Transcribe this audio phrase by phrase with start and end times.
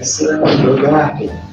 [0.00, 1.28] essere drogati.
[1.28, 1.49] Allora.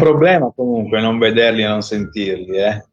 [0.00, 2.84] Problema comunque non vederli e non sentirli, eh.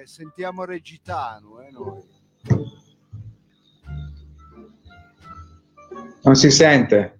[0.00, 2.14] Eh, sentiamo Regitano, eh, noi.
[6.22, 7.15] Non si sente.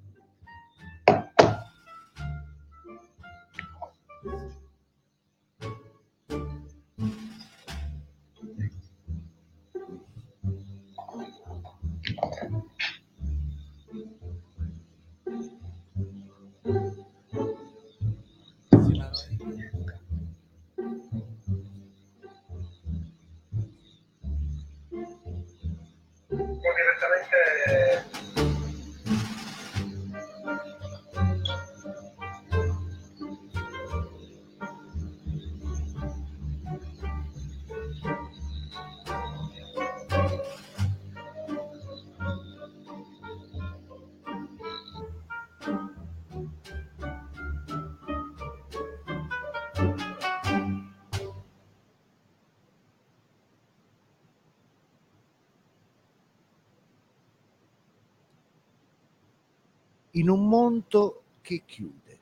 [60.16, 62.18] In un mondo che chiude,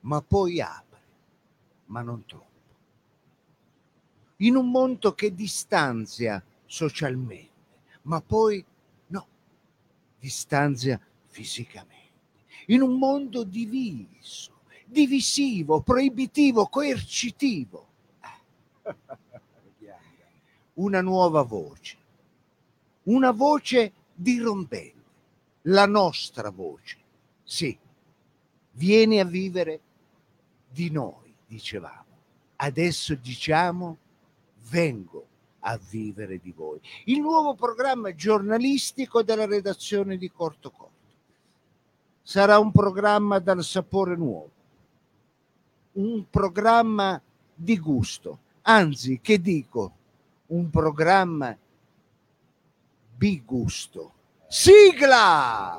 [0.00, 1.00] ma poi apre,
[1.86, 2.48] ma non troppo.
[4.38, 7.48] In un mondo che distanzia socialmente,
[8.02, 8.64] ma poi
[9.08, 9.26] no,
[10.18, 11.98] distanzia fisicamente.
[12.66, 17.88] In un mondo diviso, divisivo, proibitivo, coercitivo.
[20.74, 21.98] Una nuova voce,
[23.02, 24.99] una voce dirompente
[25.62, 26.98] la nostra voce.
[27.42, 27.76] Sì,
[28.72, 29.80] vieni a vivere
[30.68, 32.04] di noi, dicevamo.
[32.56, 33.96] Adesso diciamo,
[34.68, 35.26] vengo
[35.60, 36.80] a vivere di voi.
[37.06, 40.98] Il nuovo programma giornalistico della redazione di Corto Corto.
[42.22, 44.50] Sarà un programma dal sapore nuovo,
[45.92, 47.20] un programma
[47.52, 49.92] di gusto, anzi, che dico,
[50.46, 51.56] un programma
[53.16, 54.12] bigusto
[54.50, 55.78] Sigla!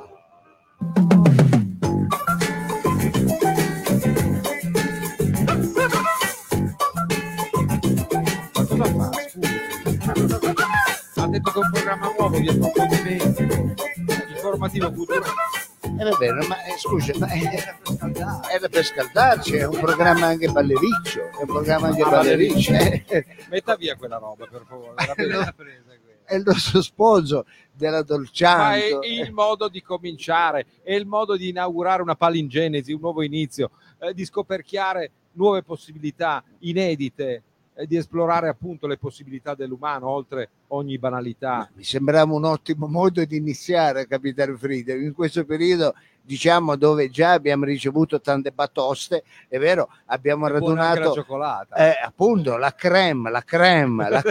[11.15, 13.41] Ha detto che è un programma nuovo di approfondimento,
[14.33, 15.31] informativo culturale.
[15.81, 18.51] Eh, va bene, ma eh, scusa, ma era, per scaldarci.
[18.53, 22.71] era per scaldarci, è un programma anche ballericcio, è un programma anche Ah, ballericcio.
[22.73, 23.25] eh.
[23.49, 24.93] Metta via quella roba, per favore.
[24.95, 26.09] Appena presa quella.
[26.31, 27.45] È il nostro sposo
[27.81, 28.03] della
[28.57, 33.23] Ma è il modo di cominciare, è il modo di inaugurare una palingenesi, un nuovo
[33.23, 37.43] inizio, eh, di scoperchiare nuove possibilità inedite,
[37.73, 41.69] eh, di esplorare appunto le possibilità dell'umano oltre ogni banalità.
[41.73, 47.31] Mi sembrava un ottimo modo di iniziare, capitano Frida, in questo periodo diciamo dove già
[47.31, 51.75] abbiamo ricevuto tante batoste, è vero, abbiamo È anche la radunato cioccolata.
[51.75, 54.21] eh, appunto la creme, la creme, la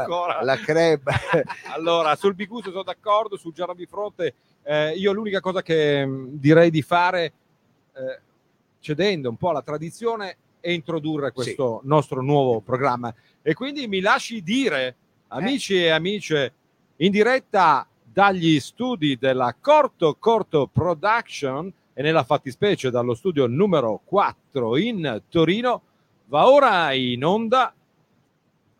[0.00, 0.42] Ancora.
[0.42, 1.02] la creme.
[1.74, 6.28] Allora, sul bigusto sono d'accordo, sul giallo di fronte, eh, io l'unica cosa che mh,
[6.32, 7.32] direi di fare,
[7.94, 8.20] eh,
[8.80, 13.12] cedendo un po' alla tradizione, è introdurre questo nostro nuovo programma.
[13.42, 14.94] E quindi mi lasci dire,
[15.28, 16.52] amici e amiche,
[16.96, 24.76] in diretta dagli studi della Corto Corto Production e nella fattispecie dallo studio numero 4
[24.76, 25.82] in Torino,
[26.26, 27.74] va ora in onda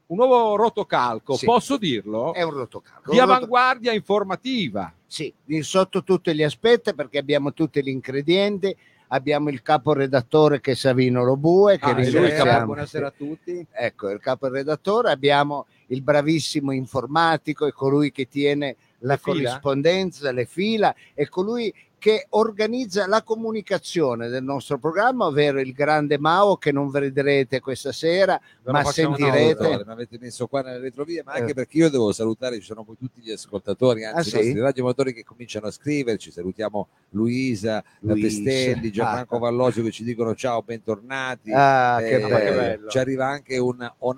[0.07, 1.47] un nuovo rotocalco, Sì.
[1.47, 2.35] posso dirlo?
[2.35, 3.11] È un rotocalco.
[3.11, 4.93] di un avanguardia informativa.
[5.07, 8.75] Sì, sotto tutti gli aspetti perché abbiamo tutti gli ingredienti,
[9.09, 12.67] abbiamo il caporedattore che è Savino Robue, che Ah, ringraziamo.
[12.67, 13.67] buonasera a tutti.
[13.71, 19.35] Ecco, il caporedattore, abbiamo il bravissimo informatico e colui che tiene la fila?
[19.35, 21.73] corrispondenza, le fila, e colui
[22.03, 27.93] che organizza la comunicazione del nostro programma, ovvero il grande Mao che non vedrete questa
[27.93, 29.55] sera, lo ma sentirete.
[29.55, 31.55] dottore, mi avete messo qua nelle retrovie, ma anche Eh.
[31.55, 34.35] perché io devo salutare, ci sono poi tutti gli ascoltatori, anzi Ah, i sì?
[34.49, 38.21] nostri radiomotori che cominciano a scriverci, salutiamo Luisa, Luisa.
[38.27, 39.39] Pestelli, Gianfranco Ah.
[39.39, 41.53] Vallosio che ci dicono ciao, bentornati.
[41.55, 42.57] Ah, che Eh, bello.
[42.57, 42.89] bello.
[42.91, 44.13] Ci arriva anche un O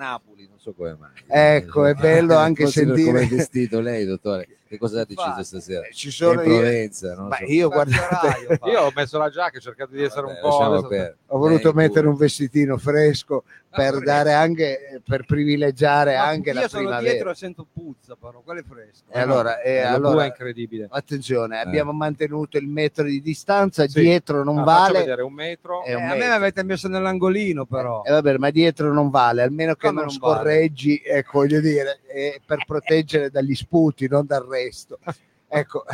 [0.45, 1.11] Napoli, non so come mai.
[1.27, 4.49] Ecco, è bello anche Forse per sentire- come è vestito lei, dottore.
[4.67, 5.87] Che cosa ha deciso Infatti, stasera?
[5.87, 7.45] Eh, Ci sono in io, Provenza, non ma so.
[7.45, 11.35] io Guarda, guardate, Io ho messo la giacca, ho cercato di essere Vabbè, un po'.
[11.35, 13.45] ho voluto mettere un vestitino fresco
[13.75, 14.05] per pure.
[14.05, 17.11] dare anche per privilegiare Ma anche io la sono primavera.
[17.13, 19.05] dietro e sento puzza, però quello è fresco.
[19.11, 20.87] E allora, e Eh, lo allora, è incredibile.
[20.91, 24.01] attenzione, abbiamo mantenuto il metro di distanza, Sì.
[24.01, 24.99] dietro non Ah, vale.
[25.01, 25.83] vedere un metro.
[25.83, 26.35] È Eh, un a me mi metro.
[26.35, 28.03] avete messo nell'angolino, però.
[28.05, 30.35] Eh, vabbè, ma dietro non vale, almeno che Come non, non vale?
[30.37, 34.99] scorreggi, ecco, voglio dire, eh, per proteggere dagli sputi, non dal resto.
[35.57, 35.85] Ecco,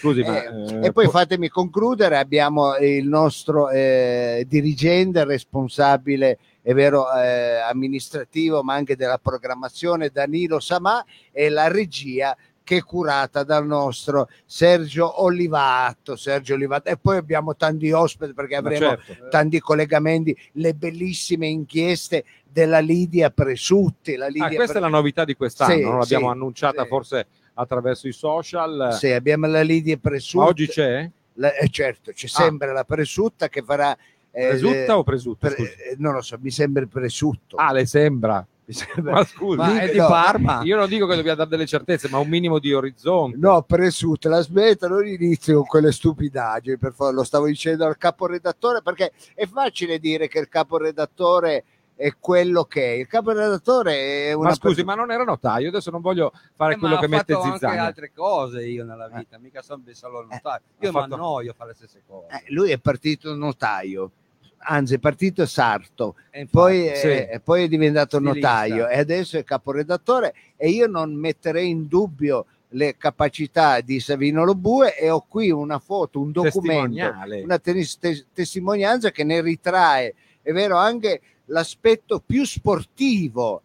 [0.00, 6.38] Scusi, ma Eh, eh, e poi po- fatemi concludere, abbiamo il nostro eh, dirigente responsabile,
[6.62, 12.82] è vero, eh, amministrativo, ma anche della programmazione, Danilo Samà, e la regia che è
[12.82, 16.16] curata dal nostro Sergio Olivato.
[16.16, 16.90] Sergio Olivato.
[16.90, 19.28] E poi abbiamo tanti ospiti perché avremo certo.
[19.30, 24.16] tanti collegamenti, le bellissime inchieste della Lidia Presutti.
[24.16, 26.88] La Ah, Lidia questa è la novità di quest'anno, Sì, non l'abbiamo sì, annunciata sì.
[26.88, 27.26] forse
[27.58, 28.94] attraverso i social.
[28.98, 30.36] Sì, abbiamo la Lidia Presutti.
[30.38, 31.10] Ma oggi c'è?
[31.34, 32.30] La- eh, certo, c'è Ah.
[32.30, 33.96] sempre la Presutta che farà...
[34.30, 35.48] eh, Presutta o presutta?
[35.48, 37.56] pre- eh, non lo so, mi sembra il presutto.
[37.56, 38.44] Ah, le sembra.
[38.64, 40.06] Mi sembra- Ma scusi, Ma è di no.
[40.08, 40.60] Parma?
[40.62, 43.38] io non dico che dobbiamo dare delle certezze, ma un minimo di orizzonte.
[43.38, 47.96] No, presutto, la smetta, non inizi con quelle stupidaggini, per favore, lo stavo dicendo al
[47.96, 51.64] caporedattore perché è facile dire che il caporedattore
[52.00, 52.96] è quello che è.
[52.98, 56.74] Il caporedattore è una Ma scusi, persona- ma non era notaio, adesso non voglio fare
[56.74, 57.82] Eh, ma quello ho che mette fatto anche zizzania.
[57.84, 60.60] altre cose io nella vita, mica sono solo il notaio.
[60.78, 62.26] Io ha mi fatto- annoio a fare le stesse cose.
[62.36, 64.12] Eh, lui è partito notaio,
[64.58, 67.06] anzi è partito sarto, E infatti, poi, è- sì.
[67.08, 68.48] e poi è diventato Stilista.
[68.48, 74.44] notaio e adesso è caporedattore e io non metterei in dubbio le capacità di Savino
[74.44, 77.12] Lobue e ho qui una foto, un documento,
[77.42, 77.98] una tes-
[78.32, 83.62] testimonianza che ne ritrae, è vero, anche l'aspetto più sportivo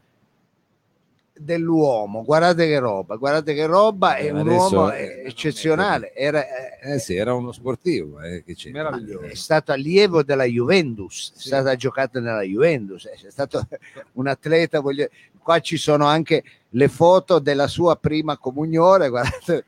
[1.35, 2.23] dell'uomo.
[2.23, 6.13] Guardate che roba, guardate che roba, è Eh, un adesso, uomo eh, eh, eccezionale.
[6.13, 6.45] Era,
[6.79, 8.21] eh, Eh sì, era uno sportivo.
[8.21, 8.71] eh, che c'è.
[8.71, 11.47] È stato allievo della Juventus, è Sì.
[11.47, 13.67] stata giocata nella Juventus, è stato
[14.13, 14.79] un atleta.
[14.79, 15.07] Voglio...
[15.43, 19.65] Qua ci sono anche le foto della sua prima comunione, guardate,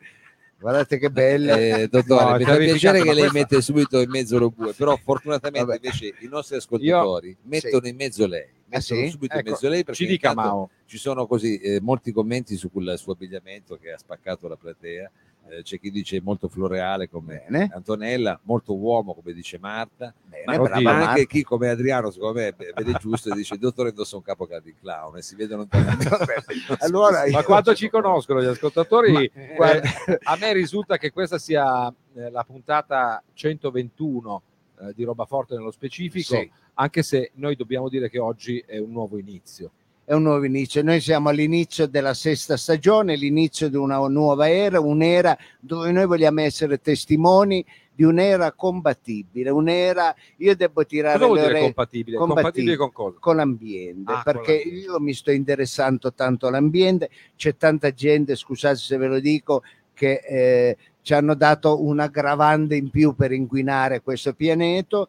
[0.60, 1.82] guardate che belle.
[1.82, 4.74] Eh, dottore, No, mi fa piacere che lei questa- mette subito in mezzo lo bue,
[4.74, 5.80] però fortunatamente Vabbè.
[5.86, 8.44] invece i nostri ascoltatori mettono in mezzo lei.
[8.44, 9.10] Ah, Mettono sì?
[9.10, 10.70] subito Ecco, in mezzo lei perché Ci dica Mao.
[10.86, 15.10] ci sono così eh, molti commenti su quel suo abbigliamento che ha spaccato la platea.
[15.48, 20.44] Eh, c'è chi dice molto floreale come Bene, Antonella, molto uomo come dice Marta, bene,
[20.46, 21.24] ma, brava ma anche Marta.
[21.26, 24.74] chi come Adriano secondo me vede giusto e dice il dottore indossa un capo di
[24.80, 26.10] clown e si vede lontanamente.
[26.80, 29.12] Allora, Ma quanto ci conoscono gli ascoltatori?
[29.12, 29.90] Ma- eh, guarda-
[30.24, 34.42] a me risulta che questa sia eh, la puntata 121
[34.80, 36.52] eh, di Roba Forte nello specifico, Sì.
[36.76, 39.72] anche se noi dobbiamo dire che oggi è un nuovo inizio.
[40.06, 40.84] È un nuovo inizio.
[40.84, 46.42] Noi siamo all'inizio della sesta stagione, l'inizio di una nuova era, un'era dove noi vogliamo
[46.42, 47.66] essere testimoni
[47.96, 52.18] di un'era combattibile, un'era, io devo tirare Cosa vuol le dire compatibile?
[52.18, 52.76] compatibile.
[52.76, 54.80] Con con l'ambiente, Ah, con perché l'ambiente.
[54.86, 59.64] io mi sto interessando tanto all'ambiente, c'è tanta gente, scusate se ve lo dico,
[59.94, 65.08] che eh, ci hanno dato un aggravante in più per inquinare questo pianeta,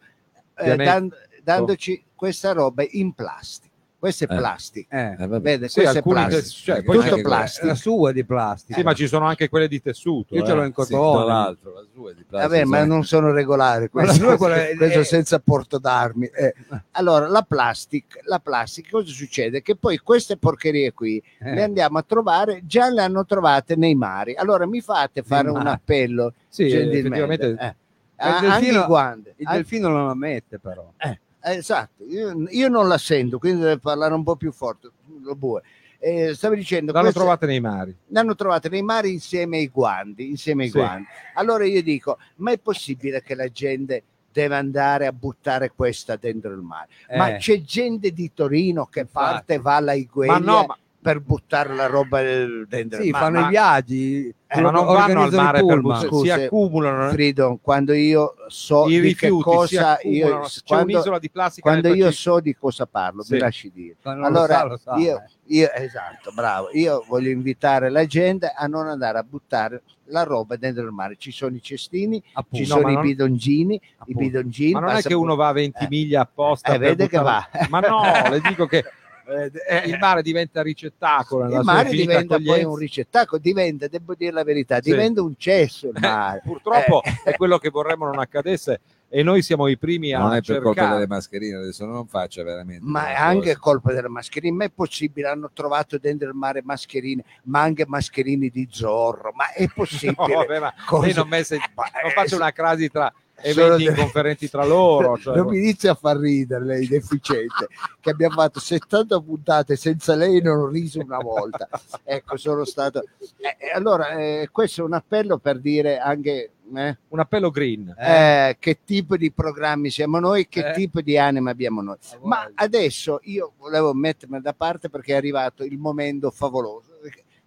[0.55, 1.11] eh, dan-
[1.43, 3.66] dandoci questa roba in plastica.
[4.07, 4.37] Questo è Eh.
[4.37, 4.97] plastica.
[4.97, 5.27] Eh, Eh.
[5.39, 7.65] Vede, Sì, questo è tes- cioè, poi Tutto plastica.
[7.65, 8.77] la sua è di plastica.
[8.79, 10.33] Sì, ma ci sono anche quelle di tessuto.
[10.35, 10.67] Io ce l'ho eh.
[10.67, 11.25] in Sì, cotone.
[11.25, 15.03] tra l'altro, la sua è di plastica, Vabbè, ma non sono regolari, questo, questo eh,
[15.03, 16.29] senza porto d'armi.
[16.91, 19.61] Allora, la plastica, la plastica, cosa succede?
[19.61, 24.35] Che poi queste porcherie qui le andiamo a trovare, già le hanno trovate nei mari.
[24.35, 27.17] Allora mi fate fare un appello Sì, gentilmente.
[27.17, 27.63] effettivamente.
[27.63, 27.75] Eh.
[28.19, 29.15] Il delfino-.
[29.35, 30.91] Il delfino non la mette, però.
[30.97, 34.89] eh, esatto, io, io non la sento, quindi deve parlare un po' più forte.
[35.21, 35.61] Lo bue.
[35.99, 37.95] Eh, stavo dicendo, L'hanno queste- trovate nei mari.
[38.07, 40.77] l'hanno trovate nei mari insieme ai guanti, insieme ai Sì.
[40.77, 41.07] guanti.
[41.35, 46.51] Allora io dico, ma è possibile che la gente deve andare a buttare questa dentro
[46.53, 46.87] il mare?
[47.15, 49.25] Ma Eh, c'è gente di Torino che Infatti.
[49.33, 52.19] parte, va alla Igueglia Ma no, ma, per buttare la roba
[52.67, 55.65] dentro Sì, ma- fanno ma- i viaggi, Eh, ma non vanno al organizzano i mare
[55.65, 57.09] per buttare, Scusi, si accumulano.
[57.11, 61.93] Frido, quando io so I di che cosa io, c'è quando, un'isola di plastica quando
[61.93, 63.33] io so di cosa parlo, Sì.
[63.35, 63.95] mi lasci dire.
[64.03, 65.55] Non lo Allora, sa, lo sa, io, eh.
[65.55, 66.67] io- esatto, bravo.
[66.73, 71.15] Io voglio invitare la gente a non andare a buttare la roba dentro il mare.
[71.17, 72.65] Ci sono i cestini, Appunto.
[72.65, 74.19] ci No, sono ma i non- bidongini, i Appunto.
[74.19, 74.71] bidongini.
[74.73, 75.87] Ma non è che uno va a 20 Eh.
[75.89, 77.67] miglia apposta Eh, vede che buttare- va.
[77.69, 78.83] Ma no, le dico che
[79.27, 82.69] eh, il mare diventa ricettacolo il mare diventa poi accoglienza.
[82.69, 84.91] un ricettacolo, diventa, devo dire la verità, Sì.
[84.91, 86.41] diventa un cesso il mare.
[86.43, 87.21] Purtroppo Eh.
[87.31, 88.79] è quello che vorremmo non accadesse
[89.09, 90.93] e noi siamo i primi a non è per colpa cercare.
[90.95, 92.83] delle mascherine, adesso non faccia veramente.
[92.85, 93.59] Ma è anche cosa.
[93.59, 98.49] colpa delle mascherine, ma è possibile, hanno trovato dentro il mare mascherine, ma anche mascherini
[98.49, 100.15] di Zorro, ma è possibile?
[100.33, 100.73] No, vabbè, ma
[101.15, 105.17] non, messe- Ma, non eh, faccia una crasi tra eventi delle- inconferenti tra loro.
[105.17, 107.67] cioè- non mi inizia a far ridere lei deficiente
[107.99, 111.67] che abbiamo fatto 70 puntate senza lei non ho riso una volta
[112.03, 113.03] ecco sono stato
[113.39, 117.95] Eh, eh, allora eh, questo è un appello per dire anche eh, un appello green.
[117.97, 120.73] eh, che tipo di programmi siamo noi che Eh.
[120.73, 125.63] tipo di anima abbiamo noi ma adesso io volevo mettermi da parte perché è arrivato
[125.63, 126.96] il momento favoloso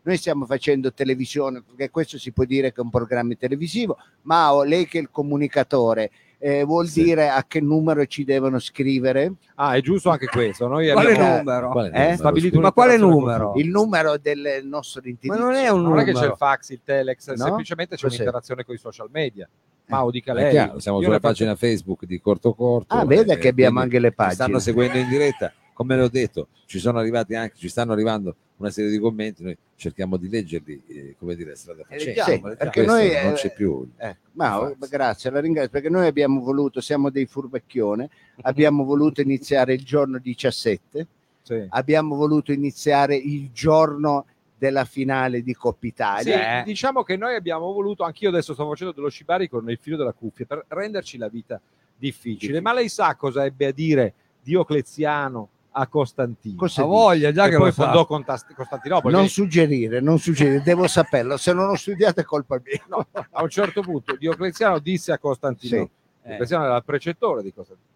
[0.03, 4.53] noi stiamo facendo televisione perché questo si può dire che è un programma televisivo ma
[4.55, 6.11] oh, lei che è il comunicatore
[6.43, 7.03] eh, vuol Sì.
[7.03, 10.67] dire a che numero ci devono scrivere Ah, è giusto anche questo.
[10.69, 11.71] Noi Quale abbiamo numero?
[11.71, 11.99] Qual è il Eh?
[11.99, 12.61] numero, stabilito?
[12.61, 13.53] Ma quale numero?
[13.57, 16.31] il numero del nostro indirizzo Ma non è un Non è che c'è numero.
[16.33, 17.37] il fax, il telex, No?
[17.37, 18.15] semplicemente c'è Cos'è?
[18.15, 19.47] un'interazione con i social media.
[19.89, 20.53] Ma o dica Ma è lei.
[20.53, 22.95] chiaro, siamo Io sulla ne faccio- pagina Facebook di Corto Corto.
[22.95, 25.53] ah vede eh, che abbiamo anche le pagine stanno seguendo in diretta.
[25.81, 29.43] Come le ho detto, ci sono arrivati anche, ci stanno arrivando una serie di commenti,
[29.43, 32.23] noi cerchiamo di leggerli, eh, come dire, strada facendo.
[32.23, 33.89] Sì, perché noi non eh, c'è più.
[33.97, 38.11] eh, ma oh, grazie, la ringrazio perché noi abbiamo voluto, siamo dei furbacchione,
[38.43, 41.07] abbiamo voluto iniziare il giorno 17,
[41.41, 41.65] Sì.
[41.71, 44.27] abbiamo voluto iniziare il giorno
[44.59, 46.61] della finale di Coppa Sì, Italia.
[46.61, 46.65] Eh.
[46.65, 50.13] diciamo che noi abbiamo voluto, anch'io adesso sto facendo dello shibari con il filo della
[50.13, 51.59] cuffia per renderci la vita
[51.97, 52.61] difficile.
[52.61, 56.57] Ma lei sa cosa ebbe a dire Diocleziano a Costantino?
[56.57, 56.97] Cosa A dici?
[56.97, 59.15] voglia, già che che poi fondò Contas- Costantinopoli.
[59.15, 62.83] Non suggerire, non suggerire, devo saperlo, se non ho studiato è colpa mia.
[62.89, 65.91] no, a un certo punto Diocleziano disse a Costantino, Sì.
[66.29, 67.89] Diocleziano era il precettore di Costantino,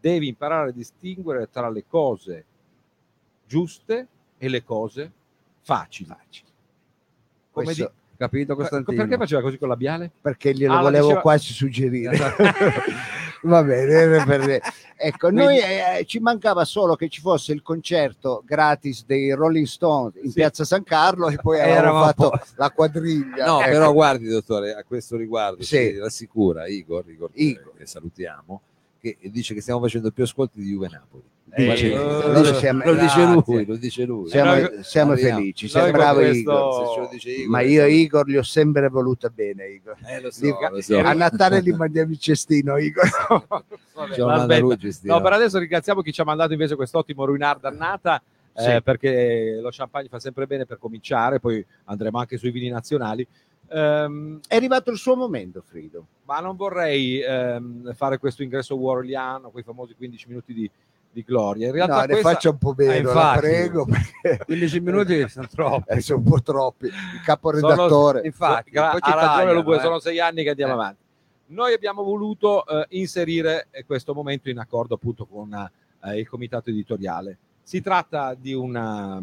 [0.00, 2.44] devi imparare a distinguere tra le cose
[3.46, 4.06] giuste
[4.38, 5.10] e le cose
[5.62, 6.08] facili.
[7.50, 8.96] Come Questo- di- Capito Costantino?
[8.96, 10.08] perché faceva così con labiale?
[10.20, 12.16] perché glielo Ah, volevo diceva- quasi suggerire.
[13.44, 14.60] Va bene, per-
[14.96, 20.14] ecco, noi eh, ci mancava solo che ci fosse il concerto gratis dei Rolling Stones
[20.22, 20.34] in Sì.
[20.34, 22.54] Piazza San Carlo e poi avevamo fatto posto.
[22.56, 23.44] la quadriglia.
[23.46, 23.70] No, Ecco.
[23.70, 25.98] però guardi, dottore, a questo riguardo Sì.
[25.98, 27.72] rassicura Igor, Igor, Igor.
[27.76, 28.60] che salutiamo,
[29.02, 31.24] che dice che stiamo facendo più ascolti di Juve Napoli.
[31.54, 34.28] Eh, Guardi, eh, siamo- lo dice lui, lo dice lui.
[34.30, 37.08] siamo, noi- siamo felici, con bravi questo- Igor.
[37.10, 39.96] Dice Igor, Ma io Igor li ho sempre voluta bene, Igor.
[40.06, 40.98] eh, lo so, Dico, lo so.
[41.00, 43.04] A Natale li mandiamo il cestino, Igor.
[43.92, 45.14] Vabbè, lui, Giustino.
[45.16, 48.22] No, per adesso ringraziamo chi ci ha mandato invece quest'ottimo Ruinar dannata.
[48.54, 48.82] eh, Sì.
[48.82, 53.26] perché lo champagne fa sempre bene per cominciare, poi andremo anche sui vini nazionali.
[53.72, 56.06] Ehm, È arrivato il suo momento, Frido.
[56.24, 60.70] ma non vorrei ehm, fare questo ingresso warliano, quei famosi 15 minuti di,
[61.10, 61.66] di gloria.
[61.68, 63.38] In realtà No, ne questa- faccia un po' meno, Eh, infatti.
[63.40, 65.92] prego, perché 15 minuti sono troppi.
[65.92, 66.86] eh, sono un po' troppi.
[66.86, 66.92] Il
[67.24, 68.20] caporedattore.
[68.24, 69.80] Infatti, Gra- poi ci ha ragione tagliano, Lubu, eh.
[69.80, 70.76] sono sei anni che andiamo Eh.
[70.76, 71.00] avanti.
[71.46, 75.52] Noi abbiamo voluto eh, inserire eh, questo momento in accordo appunto con
[76.04, 77.36] eh, il comitato editoriale.
[77.62, 79.22] Si tratta di una,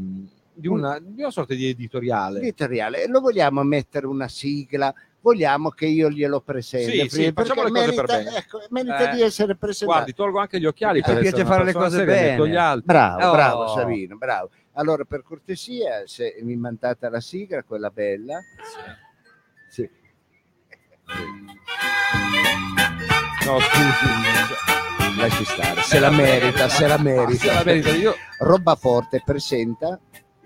[0.60, 2.40] di una, di una sorta di editoriale.
[2.40, 3.08] editoriale.
[3.08, 4.94] Lo vogliamo mettere una sigla?
[5.22, 7.10] Vogliamo che io glielo presenti?
[7.10, 8.38] Sì, sì, facciamo le cose merita, per bene.
[8.38, 9.16] ecco, merita Eh.
[9.16, 9.98] di essere presentato.
[10.00, 12.30] Guardi, tolgo anche gli occhiali Ci per piace fare le cose bene.
[12.32, 12.86] metto gli altri.
[12.86, 13.32] Bravo, Oh.
[13.32, 14.50] bravo Savino, bravo.
[14.74, 18.40] Allora, per cortesia, se mi mandate la sigla, quella bella.
[19.70, 19.90] Sì.
[23.46, 25.18] No, scusi.
[25.18, 27.64] Lasci stare, se la merita, se la Se la merita.
[27.66, 27.90] merita.
[27.90, 30.00] Io, Roba Forte presenta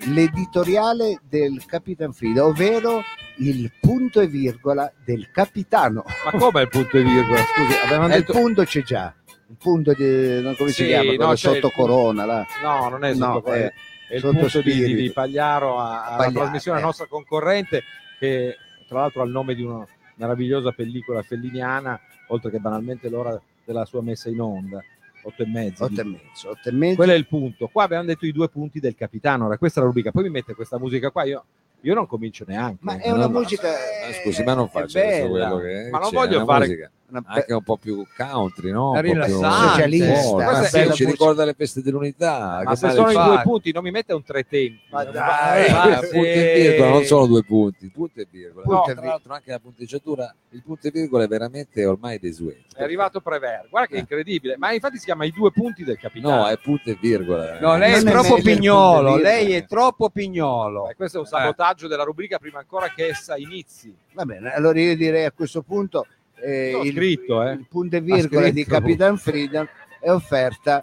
[0.06, 3.02] l'editoriale del Capitan Frido, ovvero
[3.38, 6.04] il punto e virgola del capitano.
[6.26, 7.40] ma come il punto e virgola?
[7.40, 8.34] Scusi, avevamo Eh, il detto...
[8.40, 9.14] punto c'è già.
[9.50, 11.14] Il punto di non come si Sì, chiama?
[11.14, 12.46] no, il sotto punto- corona là.
[12.64, 13.74] No, non è No, sotto è è,
[14.10, 16.82] è il sotto punto di, di Pagliaro a- alla Pagliaro, trasmissione eh.
[16.82, 17.84] nostra concorrente
[18.20, 18.58] che
[18.88, 19.86] tra l'altro ha il nome di una
[20.16, 24.80] meravigliosa pellicola felliniana oltre che banalmente l'ora della sua messa in onda
[25.24, 26.96] otto e mezzo Otto e mezzo, otto e mezzo.
[26.96, 29.82] quello è il punto qua abbiamo detto i due punti del capitano ora questa è
[29.84, 31.44] la rubrica poi mi mette questa musica qua io,
[31.82, 35.30] io non comincio neanche Ma è una no, musica Ma scusi, ma non adesso bella.
[35.50, 36.92] quello che Ma non c'è, voglio fare- musica.
[37.13, 39.00] Una be- anche un po' più country, no?
[39.00, 39.67] Rilassante.
[39.84, 40.34] Socialista.
[40.60, 42.62] Questa sì, ci ricorda le feste dell'unità.
[42.63, 43.25] Ma se sono in fa?
[43.25, 44.79] due punti, non mi mette un tre tempi.
[44.91, 48.27] Ma Non dai, va- Ah, va- punto e virgola, non sono due punti, punto e
[48.29, 48.63] virgola.
[48.65, 49.12] Punto No, e tra virgola.
[49.12, 52.75] l'altro anche la punteggiatura, il punto e virgola è veramente ormai desueto.
[52.75, 54.00] È arrivato Prever, guarda che Eh.
[54.00, 56.36] incredibile, ma infatti si chiama i due punti del capitano.
[56.36, 57.60] No, è punto e virgola.
[57.60, 60.89] No, lei è Non è troppo pignolo, lei è troppo pignolo.
[60.89, 63.96] Eh, questo è un sabotaggio della rubrica prima ancora che essa inizi.
[64.13, 66.05] Va bene, allora io direi a questo punto
[66.42, 67.54] eh, il, scritto, eh.
[67.54, 68.66] il punto e virgola di.
[68.66, 69.68] Capitan Freedom
[70.00, 70.82] è offerta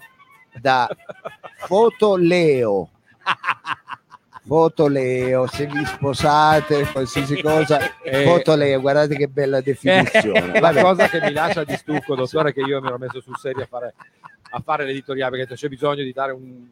[0.59, 0.89] da
[1.65, 2.89] Fotoleo.
[4.43, 10.53] Fotoleo, se vi sposate, qualsiasi cosa, Eh, Fotoleo, guardate che bella definizione.
[10.53, 13.37] È la cosa che mi lascia di stucco, dottore, che io mi ero messo sul
[13.37, 13.93] serio a fare,
[14.49, 16.67] a fare l'editoriale perché c'è bisogno di dare un,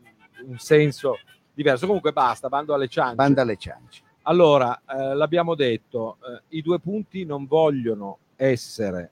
[0.48, 1.20] un senso
[1.54, 1.86] diverso.
[1.86, 3.16] Comunque basta, bando alle ciance.
[3.16, 4.02] Banda alle ciance.
[4.24, 9.12] Allora, eh, l'abbiamo detto, eh, i due punti non vogliono essere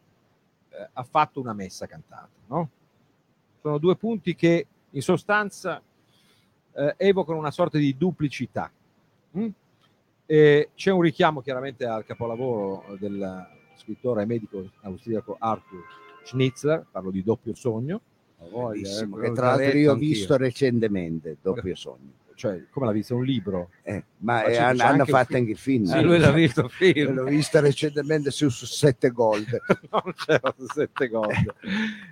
[0.70, 2.70] eh, affatto una messa cantata, no?
[3.62, 5.82] Sono due punti che in sostanza
[6.72, 8.72] eh, evocano una sorta di duplicità.
[9.38, 9.50] Mm?
[10.26, 15.84] E c'è un richiamo chiaramente al capolavoro del scrittore e medico austriaco Arthur
[16.24, 18.02] Schnitzler, parlo di doppio sogno,
[18.40, 22.26] eh, che tra l'altro io ho visto recentemente, doppio sogno.
[22.38, 23.16] Cioè come l'ha visto?
[23.16, 23.70] Un libro.
[23.82, 25.40] Eh, Ma ma hanno, hanno anche fatto film.
[25.40, 25.86] anche il film.
[25.86, 27.14] Sì, lui l'ha visto il film.
[27.16, 29.48] L'ho visto recentemente su, su sette gold.
[29.92, 31.46] non c'erano sette cose.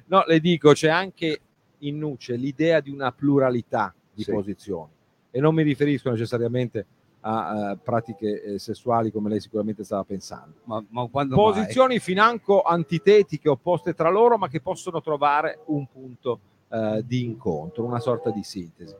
[0.07, 1.39] No, le dico, c'è anche
[1.79, 4.31] in Nuce l'idea di una pluralità di Sì.
[4.31, 4.91] posizioni
[5.29, 6.85] e non mi riferisco necessariamente
[7.27, 10.55] a eh, pratiche eh, sessuali come lei sicuramente stava pensando.
[10.63, 11.53] Ma, ma quando mai?
[11.53, 16.39] Posizioni financo antitetiche, opposte tra loro, ma che possono trovare un punto
[16.69, 18.95] eh, di incontro, una sorta di sintesi.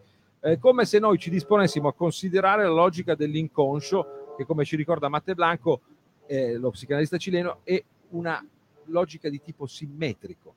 [0.45, 5.09] È come se noi ci disponessimo a considerare la logica dell'inconscio, che come ci ricorda
[5.09, 5.81] Matte Blanco,
[6.27, 8.45] eh, lo psicanalista cileno, è una
[8.85, 10.53] logica di tipo simmetrico.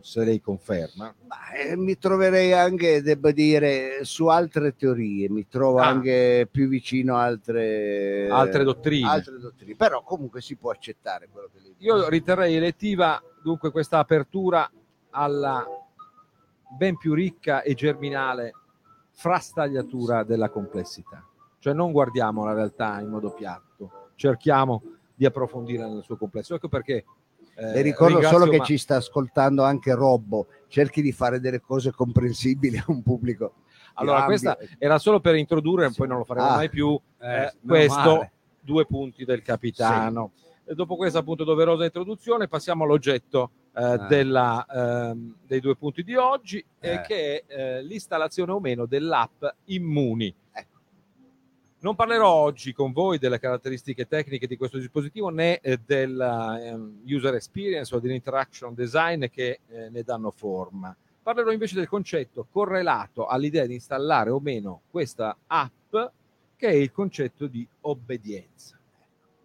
[0.00, 1.14] Se lei conferma.
[1.26, 5.86] Ma, eh, mi troverei anche, devo dire, su altre teorie, mi trovo Ah.
[5.86, 9.08] anche più vicino a altre, Altre dottrine.
[9.08, 9.74] altre dottrine.
[9.74, 11.90] Però comunque si può accettare quello che lei dice.
[11.90, 14.70] Io riterrei elettiva dunque questa apertura
[15.12, 15.66] alla
[16.76, 18.52] ben più ricca e germinale
[19.18, 21.26] frastagliatura della complessità.
[21.58, 24.82] Cioè non guardiamo la realtà in modo piatto, cerchiamo
[25.12, 26.54] di approfondire nel suo complesso.
[26.54, 27.04] Ecco perché
[27.56, 31.60] eh, Le ricordo solo che Ma- ci sta ascoltando anche Robbo, cerchi di fare delle
[31.60, 33.54] cose comprensibili a un pubblico.
[33.94, 36.54] Allora, questa era solo per introdurre, poi non lo faremo Ah.
[36.54, 38.32] mai più, Eh, eh, questo male.
[38.60, 40.30] due punti del capitano.
[40.64, 44.06] E dopo questa appunto doverosa introduzione passiamo all'oggetto eh, Eh.
[44.08, 49.44] della, ehm, dei due punti di oggi, eh, che è eh, l'installazione o meno dell'app
[49.66, 50.34] Immuni.
[50.52, 50.78] Ecco.
[51.80, 57.02] Non parlerò oggi con voi delle caratteristiche tecniche di questo dispositivo né eh, della ehm,
[57.06, 60.94] user experience o dell'interaction design che ne danno forma.
[61.22, 65.94] Parlerò invece del concetto correlato all'idea di installare o meno questa app,
[66.56, 68.77] che è il concetto di obbedienza.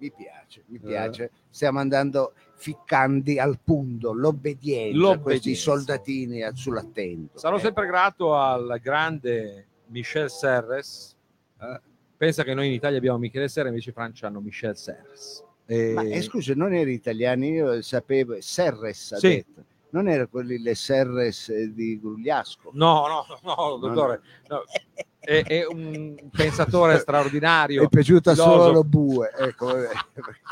[0.04, 0.80] Mi piace, mi Eh.
[0.86, 1.32] piace.
[1.50, 5.22] Stiamo andando ficcandi al punto, l'obbedienza, L'obbedienza.
[5.24, 7.38] questi soldatini sull'attento.
[7.40, 11.16] Sarò Eh, sempre grato al grande Michel Serres.
[11.62, 11.80] Eh.
[12.18, 15.42] Pensa che noi in Italia abbiamo Michele Serres, invece in Francia hanno Michel Serres.
[15.66, 19.28] E- Ma eh, scusa, non eri italiani, io sapevo, Serres ha Sì.
[19.30, 19.64] detto.
[19.94, 22.72] Non erano quelli le Serres eh, di Grugliasco.
[22.74, 24.22] No, no, no, dottore.
[24.48, 24.64] no.
[25.26, 27.88] È, è un pensatore È straordinario.
[27.88, 28.62] piaciuta filosofo.
[28.64, 29.32] solo Bue.
[29.38, 29.68] Ecco.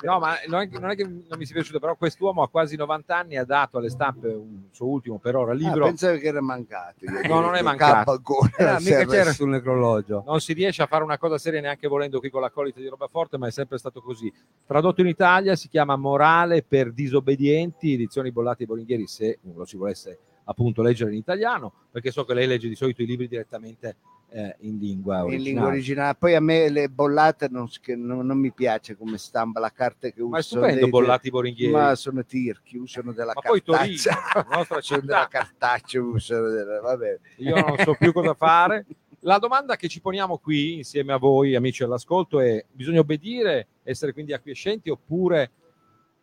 [0.04, 2.49] No, ma non è, che, non è che non mi sia piaciuto, però quest'uomo a
[2.49, 5.84] quasi 90 anni ha dato alle stampe un suo ultimo per ora Ah, libro.
[5.86, 7.04] pensavo che era mancato.
[7.04, 8.12] Io No, non è mancato.
[8.12, 10.23] Ancora, Eh, mica c'era sul necrologio.
[10.25, 13.08] Non si riesce a fare una cosa seria neanche volendo qui con l'accolita di roba
[13.10, 14.32] forte, ma è sempre stato così.
[14.65, 19.75] Tradotto in Italia si chiama Morale per disobbedienti, edizioni Bollati e Boringhieri, se lo si
[19.75, 23.95] volesse appunto leggere in italiano, perché so che lei legge di solito i libri direttamente
[24.34, 25.44] eh, in lingua in originale.
[25.44, 26.15] lingua originale.
[26.15, 30.08] Poi a me le bollate non, che non- non mi piace come stampa la carta
[30.10, 30.41] che Ma è usano.
[30.41, 31.72] stupendo dei- Bollati Boringhieri.
[31.74, 34.48] Ma sono tirchi, usano della Ma poi Torino, cartaccia.
[34.56, 36.80] nostra Sono della cartaccia, usano della...
[36.80, 37.20] Vabbè.
[37.38, 38.86] io non so più cosa fare.
[39.24, 44.13] La domanda che ci poniamo qui insieme a voi, amici all'ascolto, è: bisogna obbedire, essere
[44.13, 45.52] quindi acquiescenti, oppure,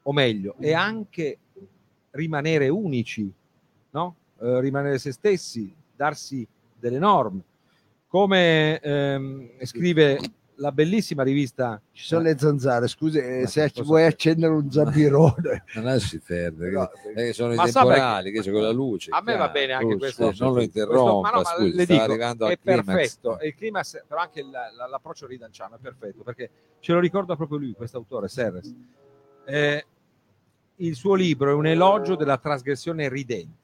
[0.02, 1.38] o meglio, e anche
[2.12, 3.30] rimanere unici,
[3.90, 4.16] no?
[4.40, 6.44] Eh, rimanere se stessi, darsi
[6.76, 7.42] delle norme.
[8.08, 10.18] Come ehm, scrive
[10.60, 15.64] la bellissima rivista Ci sono le zanzare, scusi, eh, se vuoi accendere un zampirone.
[15.76, 19.10] Non lasci perdere, No, che- eh, sono i Ma temporali, che c'è con la luce.
[19.12, 20.22] A me va chiaro, bene anche luce, questo.
[20.22, 23.38] non lo questo- interrompa, ma no, scusi, dico, arrivando al è perfetto.
[23.38, 27.36] E il climax, però anche il- la- l'approccio ridanciano è perfetto perché ce lo ricorda
[27.36, 28.74] proprio lui, questo autore, Serres.
[29.44, 29.86] Eh,
[30.76, 33.57] il suo libro è un elogio della trasgressione ridente.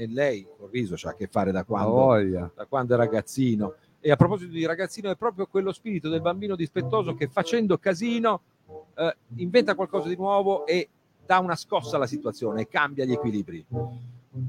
[0.00, 2.50] E lei, col riso, c'ha a che fare da quando, voglia.
[2.54, 3.74] da quando è ragazzino.
[4.00, 8.40] E a proposito di ragazzino, è proprio quello spirito del bambino dispettoso che facendo casino
[8.94, 10.88] eh, inventa qualcosa di nuovo e
[11.26, 13.62] dà una scossa alla situazione e cambia gli equilibri.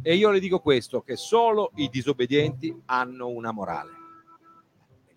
[0.01, 3.91] E io le dico questo, che solo i disobbedienti hanno una morale.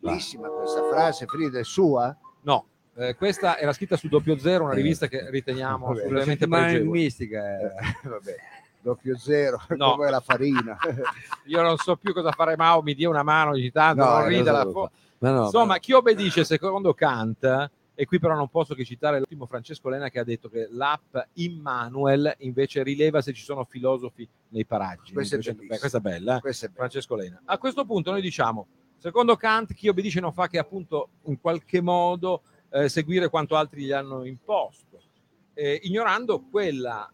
[0.00, 2.16] Bellissima questa frase, Frida, è sua?
[2.40, 2.66] No,
[2.96, 6.98] eh, questa era scritta su Doppio Zero, una rivista che riteniamo assolutamente Ma è pregevole.
[6.98, 7.58] mistica.
[7.60, 8.08] eh.
[8.08, 8.36] Vabbè,
[8.84, 9.92] doppio zero, No.
[9.92, 10.76] come la farina.
[11.46, 14.26] Io non so più cosa fare, Mao mi dia una mano ogni tanto, No, non
[14.28, 18.74] rida la fo- Ma no, Insomma, chi obbedisce secondo Kant, e qui però non posso
[18.74, 23.42] che citare l'ultimo Francesco Lena che ha detto che l'app Immanuel invece rileva se ci
[23.42, 25.12] sono filosofi nei paraggi.
[25.12, 26.40] Questo è Beh, questa è bella, eh?
[26.40, 26.80] Questo è bello.
[26.80, 27.40] Francesco Lena.
[27.46, 28.66] A questo punto noi diciamo,
[28.98, 33.84] secondo Kant, chi obbedisce non fa che appunto in qualche modo eh, seguire quanto altri
[33.84, 35.00] gli hanno imposto,
[35.54, 37.10] eh, ignorando quella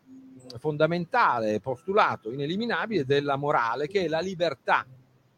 [0.58, 4.86] fondamentale postulato ineliminabile della morale che è la libertà.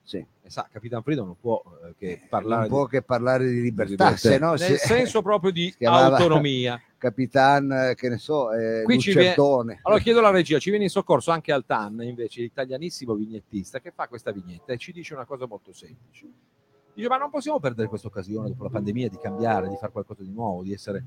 [0.03, 0.25] Sì.
[0.45, 4.11] E sa, Capitan Frido non può eh, che parlare non può che parlare di libertà,
[4.11, 4.17] libertà.
[4.17, 6.81] se no di, nel se- senso proprio di autonomia.
[7.03, 9.35] Capitan, eh, che ne so, eh, Qui ci viene-.
[9.83, 14.07] Allora chiedo alla regia, ci viene in soccorso anche Altan, invece, l'italianissimo vignettista, che fa
[14.07, 16.29] questa vignetta e ci dice una cosa molto semplice.
[16.95, 20.23] Dice, ma non possiamo perdere questa occasione dopo la pandemia di cambiare, di fare qualcosa
[20.23, 21.05] di nuovo, di essere...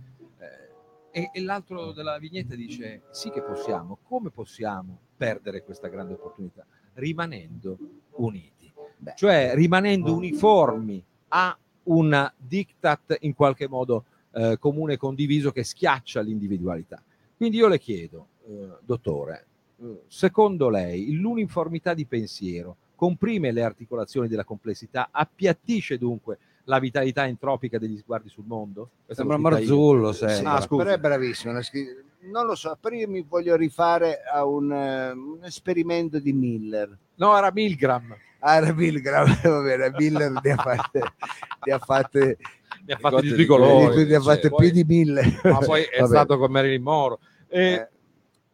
[1.17, 6.65] E, e l'altro della vignetta dice, sì che possiamo, come possiamo perdere questa grande opportunità?
[6.95, 7.78] Rimanendo
[8.15, 9.13] uniti, Beh.
[9.15, 16.19] cioè rimanendo uniformi a un diktat in qualche modo eh, comune e condiviso che schiaccia
[16.19, 17.01] l'individualità.
[17.38, 19.47] Quindi io le chiedo, eh, dottore,
[19.84, 27.25] eh, secondo lei l'uniformità di pensiero comprime le articolazioni della complessità, appiattisce dunque la vitalità
[27.28, 28.89] entropica degli sguardi sul mondo?
[29.06, 29.38] Questa Sembra.
[29.51, 30.54] Marzullo, Sì, sembra.
[30.54, 30.84] Ah, scusa.
[30.84, 31.54] però è bravissimo.
[32.32, 36.97] Non lo so, però io mi voglio rifare a un, eh, un esperimento di Miller.
[37.15, 41.01] No, era Milgram, Ah, era Milgram, va bene, Miller ne ha fatte,
[41.65, 42.38] ne ha fatte,
[42.86, 44.06] ne ha fatti di tutti i colori.
[44.06, 45.39] ne ha fatte più di mille.
[45.43, 46.10] ma poi è Vabbè.
[46.10, 47.17] stato con Marilyn Monroe.
[47.47, 47.89] E Eh.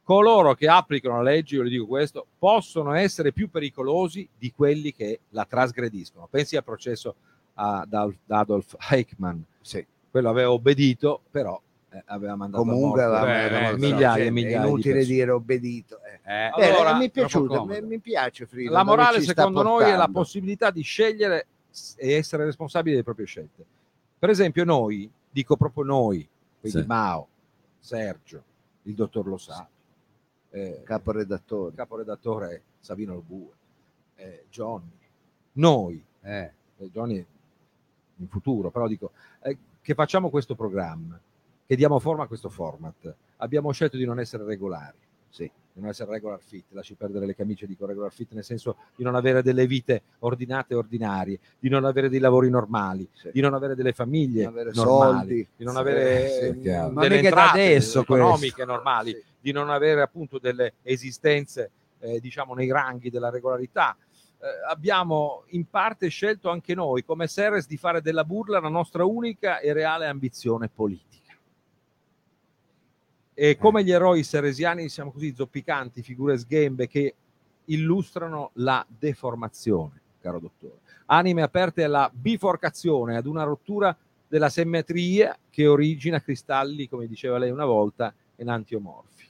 [0.03, 4.91] coloro che applicano la legge, io le dico questo, possono essere più pericolosi di quelli
[4.93, 6.27] che la trasgrediscono.
[6.29, 7.15] Pensi al processo
[7.53, 9.85] ad Adolf, ad Adolf Eichmann, Sì.
[10.09, 11.59] quello aveva obbedito, però
[11.93, 15.13] eh, aveva mandato Comunque a morte, aveva- eh, migliaia e migliaia è di inutile persone.
[15.13, 15.99] dire obbedito.
[16.03, 16.13] eh.
[16.23, 18.71] Eh, Bene, Allora, mi è piaciuto, mi, piace Frida.
[18.71, 21.47] La morale, secondo noi, è la possibilità di scegliere
[21.97, 23.65] e essere responsabili delle proprie scelte.
[24.17, 26.25] Per esempio, noi, dico proprio noi,
[26.61, 26.85] quindi Sì.
[26.85, 27.27] Mao,
[27.79, 28.43] Sergio,
[28.83, 29.67] il dottor Lo Sa,
[30.51, 31.75] eh, caporedattore.
[31.75, 33.51] caporedattore Savino Lobue,
[34.15, 34.97] eh, Johnny,
[35.53, 36.51] noi, eh.
[36.77, 37.25] eh, Johnny
[38.21, 39.11] in futuro, però dico,
[39.43, 41.19] eh, che facciamo questo programma,
[41.65, 44.97] che diamo forma a questo format, abbiamo scelto di non essere regolari,
[45.29, 45.49] Sì.
[45.73, 49.03] di non essere regular fit, lasci perdere le camicie, dico regular fit nel senso di
[49.03, 53.29] non avere delle vite ordinate e ordinarie, di non avere dei lavori normali, Sì.
[53.31, 55.47] di non avere delle famiglie Non avere normali, soldi.
[55.55, 58.65] di non Sì, avere sì, eh, delle entrate adesso economiche questo.
[58.65, 59.23] normali, Sì.
[59.39, 61.71] di non avere appunto delle esistenze
[62.03, 63.95] eh, diciamo nei ranghi della regolarità.
[64.43, 69.05] Eh, abbiamo in parte scelto anche noi come Serres di fare della burla la nostra
[69.05, 71.37] unica e reale ambizione politica.
[73.35, 77.15] E come gli eroi seresiani siamo così zoppicanti, figure sghembe che
[77.65, 80.79] illustrano la deformazione, caro dottore.
[81.05, 83.95] Anime aperte alla biforcazione, ad una rottura
[84.27, 89.27] della simmetria che origina cristalli, come diceva lei una volta, enantiomorfi.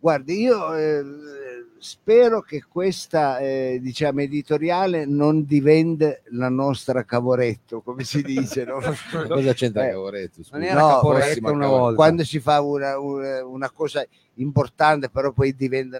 [0.00, 1.02] Guardi, io eh,
[1.78, 8.64] spero che questa eh, diciamo editoriale non diventi la nostra Cavoretto, come si dice.
[8.64, 8.78] no?
[9.26, 10.42] Cosa c'entra Eh, Cavoretto?
[10.44, 10.56] scusa?
[10.56, 11.68] non era No, prossima una Cavoretto.
[11.82, 11.94] volta.
[11.96, 15.98] Quando si fa una, una- una cosa importante, però poi diventa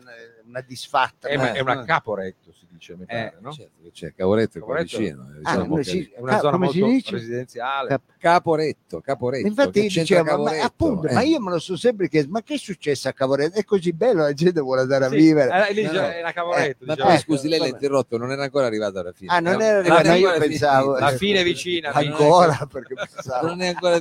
[0.49, 1.29] una, disfatta.
[1.29, 1.45] È, no?
[1.45, 3.53] è una caporetto, si dice, mi pare, no?
[3.53, 5.23] Certo che c'è, Cavoretto è qua Cavoretto- vicino.
[5.23, 6.13] eh, Ah, diciamo sì.
[6.15, 7.11] È una Ah, zona molto dice?
[7.13, 7.89] residenziale.
[7.89, 9.47] Cap- Caporetto, Caporetto.
[9.47, 10.65] Infatti dicevo, ma Cavoretto?
[10.67, 11.13] appunto, Eh.
[11.15, 13.59] ma io me lo sono sempre chiesto, ma che è successo a Cavoretto?
[13.59, 15.69] È così bello, la gente vuole andare a Sì, vivere.
[15.69, 16.01] eh, lì No, no.
[16.01, 16.85] è una cavoretto.
[16.87, 17.09] Ma diciamo.
[17.11, 19.33] poi Eh, scusi, lei l'ha interrotto, non era ancora arrivato alla fine.
[19.33, 20.95] Ah, non Eh, era fine io pensavo...
[20.97, 21.11] finita.
[21.11, 21.93] La fine è vicina.
[21.93, 23.47] Ancora, perché pensavo...
[23.49, 24.01] Non è ancora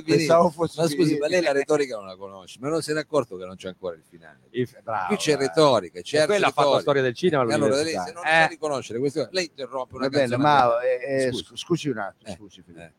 [0.50, 3.36] fosse Ma scusi, ma lei la retorica non la conosce, ma non se n'è accorto
[3.36, 4.38] che non c'è ancora il finale.
[4.82, 8.24] Bravo, Qui c'è retorica, c'è Quello ha fatto storia del cinema allora lei se non
[8.24, 8.30] Eh.
[8.30, 11.44] sa riconoscere questo, lei interrompe una Va bene, ma eh, eh, Scusi.
[11.44, 12.92] scu- scusi un attimo, Eh, scusi, eh.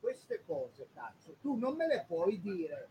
[0.00, 2.88] Queste cose, cazzo, tu non me le puoi dire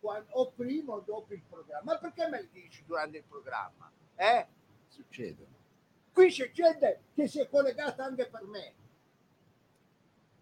[0.00, 1.92] quando- o prima o dopo il programma.
[1.92, 3.90] Ma perché me le dici durante il programma?
[4.16, 4.46] Eh?
[4.88, 5.46] Succede.
[6.12, 8.74] Qui c'è gente che si è collegata anche per me.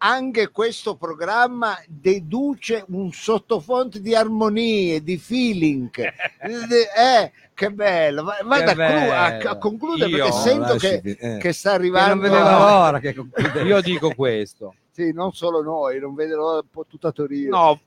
[0.02, 5.90] Anche questo programma deduce un sottofondo di armonie, di feeling.
[6.40, 8.22] eh, che bello.
[8.24, 11.36] Va- Vada a, clu- a- concludere Io- perché sento che, eh.
[11.38, 12.14] che sta Che arrivando.
[12.14, 13.62] non vedeva l'ora che concludesse.
[13.62, 14.74] Io dico questo.
[15.00, 17.56] Sì, non solo noi, non vede l'ora un po' tutta Torino.
[17.56, 17.80] No,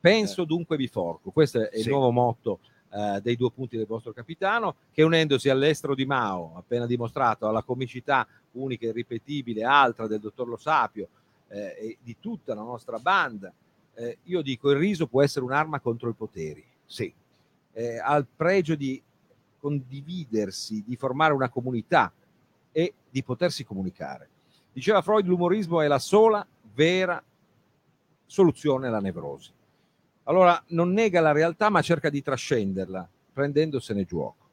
[0.00, 1.30] penso dunque vi forco.
[1.30, 1.90] Questo è il Sì.
[1.90, 2.58] nuovo motto
[2.92, 7.62] eh, dei due punti del vostro capitano, che unendosi all'estero di Mao, appena dimostrato, alla
[7.62, 11.08] comicità unica e irripetibile, altra del dottor Lo Sapio
[11.48, 13.52] eh, e di tutta la nostra banda,
[13.94, 16.64] eh, io dico il riso può essere un'arma contro i poteri.
[16.84, 17.12] Sì.
[17.78, 19.02] eh, ha il pregio di
[19.58, 22.10] condividersi, di formare una comunità
[22.72, 24.28] e di potersi comunicare.
[24.72, 27.22] Diceva Freud, l'umorismo è la sola vera
[28.24, 29.52] soluzione alla nevrosi.
[30.24, 34.45] Allora non nega la realtà, ma cerca di trascenderla, prendendosene gioco.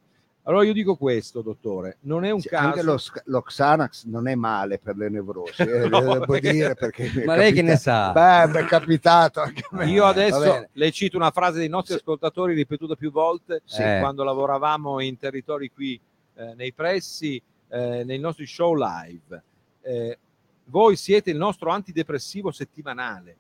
[0.45, 2.67] Allora io dico questo, dottore, non è un Sì, caso...
[2.67, 6.73] Anche lo, lo Xanax non è male per le nevrosi, eh, No, devo perché- dire
[6.75, 8.12] perché Ma lei che ne sa?
[8.12, 9.89] Beh, mi è capitato anche a me.
[9.89, 13.82] Io adesso le cito una frase dei nostri ascoltatori ripetuta più volte Sì.
[13.99, 15.97] quando lavoravamo in territori qui
[16.36, 19.41] eh, nei pressi, eh, nei nostri show live.
[19.82, 20.17] Eh,
[20.65, 23.36] voi siete il nostro antidepressivo settimanale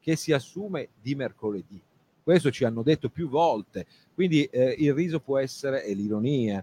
[0.00, 1.80] che si assume di mercoledì.
[2.24, 3.86] Questo ci hanno detto più volte.
[4.14, 6.58] Quindi eh, il riso può essere, e l'ironia,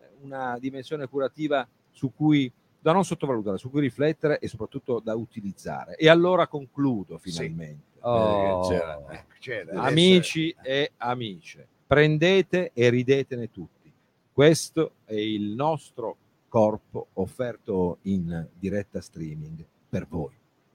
[0.00, 5.14] eh, una dimensione curativa su cui da non sottovalutare, su cui riflettere e soprattutto da
[5.14, 5.96] utilizzare.
[5.96, 7.90] E allora concludo finalmente.
[8.00, 8.66] Oh.
[8.66, 13.92] c'era- Eh, c'era, adesso- Amici e amiche, prendete e ridetene tutti.
[14.32, 16.16] Questo è il nostro
[16.48, 20.32] corpo offerto in diretta streaming per voi.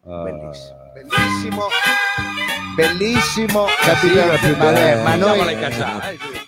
[0.07, 0.91] Bellissimo, Ah.
[0.93, 1.67] bellissimo,
[2.77, 5.03] bellissimo, Sì, capitano, più ma, bella.
[5.03, 5.83] ma noi eh, sì.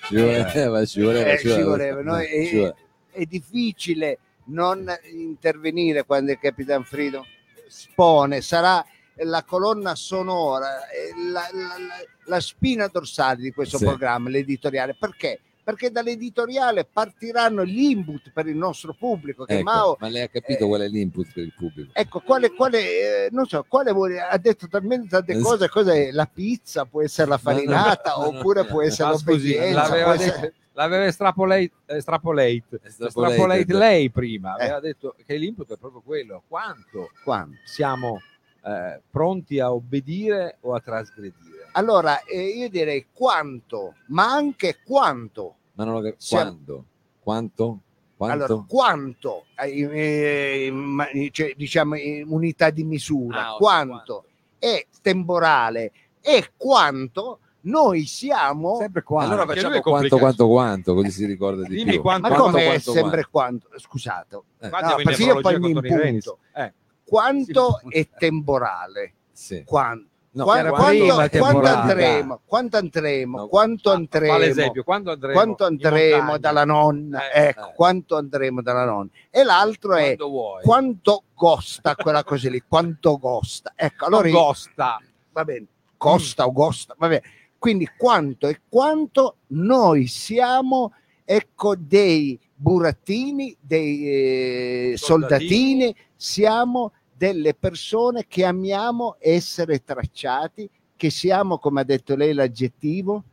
[0.07, 2.75] Ci voleva, ci voleva, Eh, ci voleva, noi- eh, ci voleva.
[3.11, 7.25] è difficile non intervenire quando il Capitan Frido
[7.67, 8.83] spone, sarà
[9.23, 13.83] la colonna sonora, eh, la, la- la- la spina dorsale di questo Sì.
[13.83, 14.95] programma, l'editoriale.
[14.97, 15.41] Perché?
[15.69, 20.27] Perché dall'editoriale partiranno gli input per il nostro pubblico, che Ecco, Mao ma lei ha
[20.27, 21.91] capito eh, qual è l'input per il pubblico?
[21.93, 25.93] Ecco, quale, quale eh, non so, quale vuole, ha detto talmente tante Es- cose, cosa
[25.93, 26.09] è?
[26.09, 28.37] La pizza può essere la Ma no, farinata ma no.
[28.39, 29.87] oppure può essere Ah, l'obbedienza.
[29.87, 34.63] l'aveva essere- L'aveva estrapolate, estrapolate, estrapolate lei prima, Eh.
[34.63, 37.57] aveva detto che l'input è proprio quello, quanto Quando?
[37.65, 38.21] siamo
[38.65, 41.67] eh, pronti a obbedire o a trasgredire.
[41.73, 45.55] Allora, eh, io direi quanto, ma anche quanto.
[45.79, 46.85] Ma non lo quando?
[47.21, 47.79] Quanto?
[48.17, 48.43] Quanto?
[48.43, 54.25] Allora, quanto, eh, eh, ma- cioè, diciamo in unità di misura, Ah, ok, quanto
[54.59, 59.23] è temporale e quanto noi siamo Sempre qua.
[59.23, 62.01] allora facciamo quanto, quanto, quanto, così si ricorda di Dimmi più.
[62.01, 63.69] quanto- ma quanto, come è quanto, sempre quanto?
[63.77, 66.39] Scusate, Eh, no, perché io poi mi impunto.
[66.55, 66.73] Eh,
[67.05, 67.99] quanto Sì.
[67.99, 69.13] è temporale?
[69.31, 69.63] Sì.
[69.65, 70.07] Quando?
[70.31, 71.69] No, quando, quando temporale.
[71.69, 72.39] andremo?
[72.45, 73.37] Quando andremo?
[73.37, 74.33] No, quanto fa- andremo?
[74.33, 77.31] Fa l'esempio, quando andremo, quanto andremo dalla nonna?
[77.31, 77.73] Eh, ecco, eh.
[77.75, 79.09] quanto andremo dalla nonna?
[79.31, 80.61] E l'altro è Quando vuoi.
[80.63, 82.61] quanto costa quella cosa lì?
[82.67, 83.73] Quanto costa?
[83.75, 84.99] Ecco, allora io- costa.
[85.31, 85.65] va bene,
[85.97, 87.23] costa o costa, va bene.
[87.57, 90.93] Quindi quanto e quanto noi siamo
[91.25, 95.79] ecco dei burattini, dei eh, Soldatini.
[95.87, 103.23] soldatini, siamo delle persone che amiamo essere tracciati, che siamo, come ha detto lei l'aggettivo,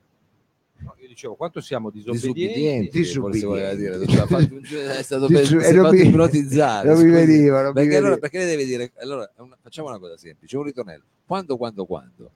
[0.78, 2.90] No, io dicevo, quanto siamo disobbedienti.
[2.98, 4.60] Disobbedienti, dire.
[4.60, 6.88] giro- è stato Disu- per, e fatto mi- ipnotizzare.
[6.92, 8.16] non mi veniva, non mi perché, allora, veniva.
[8.18, 12.30] perché lei deve dire allora una- facciamo una cosa semplice un ritornello quando quando quando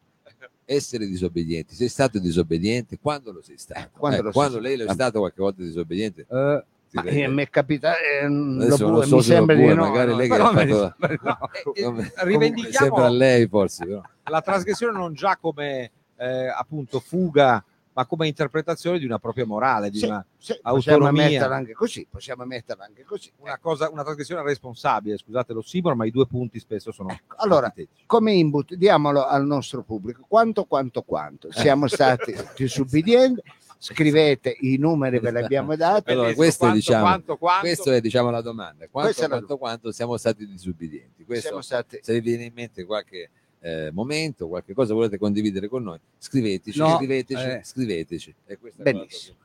[0.64, 4.84] essere disobbedienti sei stato disobbediente quando lo sei stato Quando lo quando sei lei lo
[4.90, 6.64] è stato qualche volta disobbediente Eh, vede.
[7.04, 9.74] Eh, mi è capitato, eh, so mi sembra di no.
[9.74, 10.16] magari no.
[10.16, 11.38] lei che ne- fatto no.
[11.84, 14.02] Come- rivendichiamo sembra a lei forse però.
[14.24, 19.90] la trasgressione non già come eh, appunto fuga, ma come interpretazione di una propria morale,
[19.90, 21.28] di Sì, una, sì, possiamo autonomia.
[21.28, 23.30] metterla anche così, possiamo metterla anche così.
[23.38, 25.16] una cosa, una trasgressione responsabile.
[25.16, 27.72] Scusate lo simbolo, ma i due punti spesso sono Ecco, allora,
[28.06, 33.42] come input diamolo al nostro pubblico quanto quanto quanto siamo stati disobbedienti
[33.82, 37.60] scrivete i numeri ve li abbiamo dati Allora, questo quanto, diciamo- quanto, quanto?
[37.60, 41.98] questo è diciamo la domanda quanto Questa quanto, quanto siamo stati disubbidienti questo siamo stati
[42.02, 43.30] se vi viene in mente qualche
[43.62, 47.60] eh, momento, qualche cosa volete condividere con noi, scriveteci, No, scriveteci, eh.
[47.62, 48.34] scriveteci.
[48.46, 49.36] E questa Benissimo.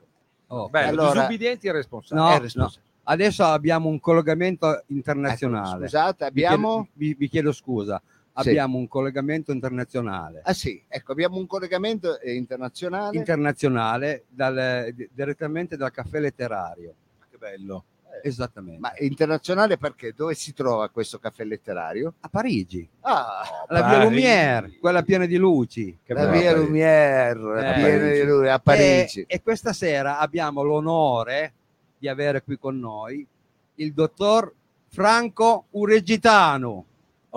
[0.48, 2.26] oh, Bello, Allora- disubbidienti e responsabili.
[2.26, 2.82] No, è responsabile.
[3.08, 5.82] Adesso abbiamo un collegamento Ecco, internazionale.
[5.84, 8.00] scusate Vi chiedo- abbiamo vi, vi chiedo scusa.
[8.42, 8.48] Sì.
[8.50, 10.40] Abbiamo un collegamento internazionale.
[10.44, 16.94] ah sì ecco abbiamo un collegamento eh, internazionale Internazionale dal- di- direttamente dal caffè letterario.
[17.30, 17.84] Che bello.
[18.22, 18.80] Esattamente.
[18.80, 20.12] Ma internazionale perché?
[20.16, 22.14] Dove si trova questo caffè letterario?
[22.20, 24.04] a Parigi, Ah, la via Parigi.
[24.04, 25.98] Lumière, quella piena di luci.
[26.02, 29.20] Che la via Lumière, Eh, piena di lui, a Parigi.
[29.20, 31.52] E, e questa sera abbiamo l'onore
[31.98, 33.26] di avere qui con noi
[33.76, 34.50] il dottor
[34.88, 36.84] Franco Uregitano.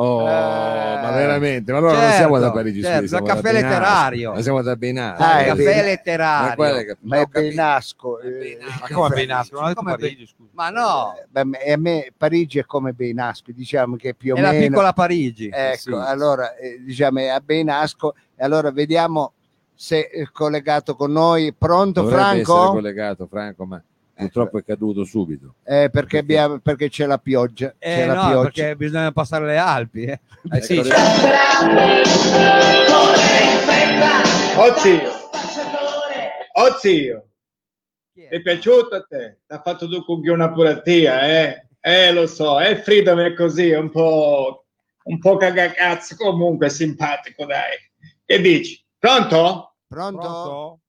[0.01, 1.73] Oh, Eh, ma veramente?
[1.73, 4.31] Ma allora non certo, siamo da Parigi certo, Suisse, siamo da caffè letterario.
[4.33, 5.23] Ma siamo da Benasco.
[5.23, 5.75] Ah, il è caffè.
[5.75, 6.63] Ma letterario.
[6.63, 7.25] è Ma è.
[7.25, 8.19] Benasco.
[8.21, 8.57] È eh.
[8.79, 9.59] Ma come Benasco?
[9.59, 10.49] Non Come Parigi, scusa.
[10.53, 14.41] Ma no, eh, beh, a me Parigi è come Benasco, diciamo che più o è
[14.41, 14.67] la meno...
[14.67, 15.49] piccola Parigi.
[15.51, 15.91] Ecco, Sì.
[15.93, 19.33] allora diciamo è a Benasco e allora vediamo
[19.75, 21.51] se è collegato con noi.
[21.51, 22.71] Pronto Dovrebbe essere Franco?
[22.71, 23.83] collegato Franco, ma
[24.19, 25.55] purtroppo è caduto subito.
[25.63, 27.73] Eh, perché, abbiamo, perché c'è la pioggia.
[27.79, 28.41] Eh, c'è la no, pioggia.
[28.43, 30.03] perché bisogna passare le Alpi.
[30.03, 30.19] eh.
[30.51, 30.89] Eh sì, Ecco,
[34.61, 35.09] Oh zio,
[36.53, 37.27] oh zio,
[38.13, 39.39] è piaciuto a te?
[39.47, 41.67] Ti ha fatto tu cucchiona pure a tia, eh?
[41.79, 44.65] Eh, lo so, è freedom è così, è un po',
[45.03, 47.77] un po' cagacazzo, comunque è simpatico, dai.
[48.25, 48.83] Che dici?
[48.97, 49.75] Pronto?
[49.87, 50.19] Pronto?
[50.19, 50.79] Pronto?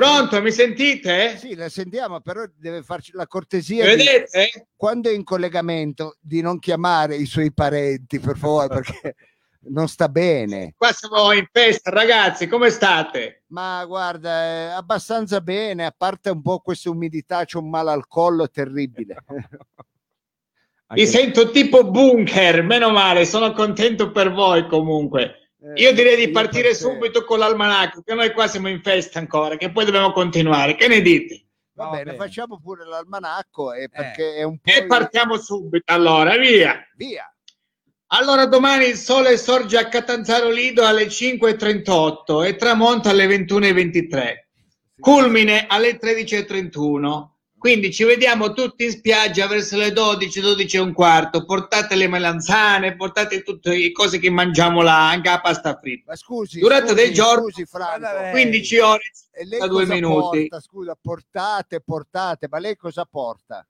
[0.00, 1.36] Pronto, mi sentite?
[1.36, 4.68] Sì, la sentiamo, però deve farci la Mi cortesia di, vedete?
[4.74, 9.14] quando è in collegamento di non chiamare i suoi parenti, per favore, perché
[9.64, 10.72] non sta bene.
[10.74, 13.42] Qua siamo in festa, ragazzi, come state?
[13.48, 18.48] Ma guarda, abbastanza bene, a parte un po' questa umidità, c'è un male al collo
[18.48, 19.16] terribile.
[20.94, 25.49] Vi sento tipo bunker, meno male, sono contento per voi comunque.
[25.74, 29.70] Io direi di partire subito con l'almanacco, che noi qua siamo in festa ancora, che
[29.70, 30.74] poi dobbiamo continuare.
[30.74, 31.44] Che ne dite?
[31.74, 32.16] Va bene, bene.
[32.16, 36.78] facciamo pure l'almanacco eh, perché è un po' E partiamo subito, allora, via.
[36.96, 37.30] via.
[38.12, 44.34] Allora, domani il sole sorge a Catanzaro Lido alle 5.38 e tramonta alle 21.23.
[44.98, 47.29] Culmine alle 13.31.
[47.60, 51.44] Quindi ci vediamo tutti in spiaggia verso le 12, 12 e un quarto.
[51.44, 56.12] Portate le melanzane, portate tutte le cose che mangiamo là, anche la pasta fritta.
[56.12, 57.98] Ma scusi, Durata scusi, del giorno- scusi, Franco.
[57.98, 58.30] Guarda lei.
[58.30, 60.38] 15 ore E lei da due cosa minuti.
[60.48, 60.60] porta?
[60.60, 63.66] Scusa, portate, portate, ma lei cosa porta?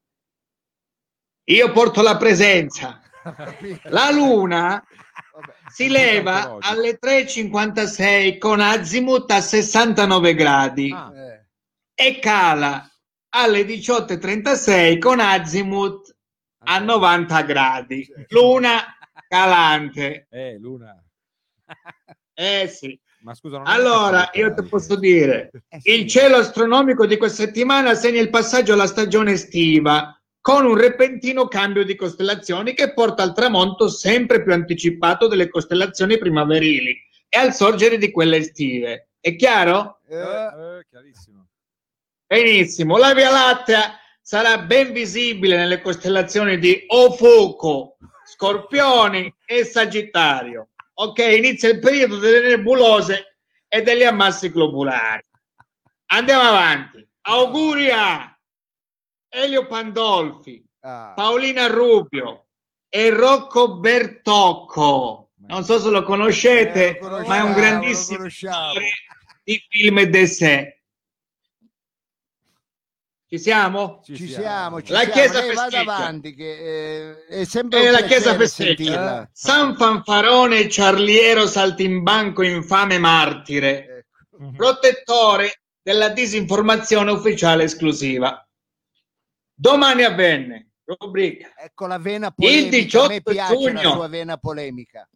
[1.47, 3.01] Io porto la presenza.
[3.91, 4.83] La luna
[5.35, 5.53] Vabbè.
[5.69, 11.11] si leva alle 3.56 con azimuth a 69 gradi Ah.
[11.15, 11.47] Eh,
[11.93, 12.89] e cala
[13.31, 16.15] alle 18.36 con azimuth
[16.65, 18.07] a 90 gradi.
[18.29, 18.81] Luna
[19.29, 20.27] calante.
[20.31, 21.03] Eh, Luna.
[22.41, 22.99] Eh sì.
[23.21, 25.91] Ma scusa, Allora, io ti posso dire, Eh sì.
[26.01, 31.47] il cielo astronomico di questa settimana segna il passaggio alla stagione estiva con un repentino
[31.49, 36.97] cambio di costellazioni che porta al tramonto sempre più anticipato delle costellazioni primaverili
[37.29, 39.11] e al sorgere di quelle estive.
[39.21, 40.01] È chiaro?
[40.09, 41.40] eh, Eh, chiarissimo.
[42.31, 50.69] Benissimo, la Via Lattea sarà ben visibile nelle costellazioni di Ofuco, Scorpioni e Sagittario.
[50.95, 55.25] Ok, inizia il periodo delle nebulose e degli ammassi globulari.
[56.13, 57.05] Andiamo avanti.
[57.23, 58.41] Auguri a
[59.29, 62.47] Elio Pandolfi, ah, Paolina Rubio
[62.89, 65.33] e Rocco Bertocco.
[65.49, 68.89] Non so se lo conoscete, Eh, lo ma è un grandissimo attore
[69.43, 70.80] di film e d'essè.
[73.33, 74.01] Ci siamo?
[74.05, 75.13] ci siamo, ci La siamo.
[75.15, 75.95] Chiesa Lei vada festeggia.
[75.95, 78.75] avanti, che eh, è sempre E un la Chiesa festeggia.
[78.75, 79.31] sentirla.
[79.33, 84.51] San Fanfarone Ciarliero Saltimbanco infame martire, Ecco.
[84.57, 88.45] protettore della disinformazione ufficiale esclusiva.
[89.55, 91.53] Domani avvenne, rubrica.
[91.57, 93.93] Ecco la vena polemica, a 18 me piace la giugno.
[93.93, 95.09] sua vena polemica.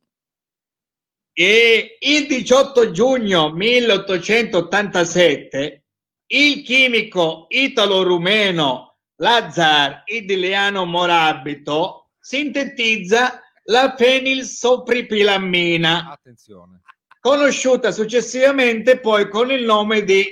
[1.37, 5.84] E il 18 giugno 1887
[6.29, 16.81] il chimico italo-rumeno Lazar Idiliano Morabito sintetizza la fenilsopripilammina, Attenzione.
[17.21, 20.27] conosciuta successivamente poi con il nome di,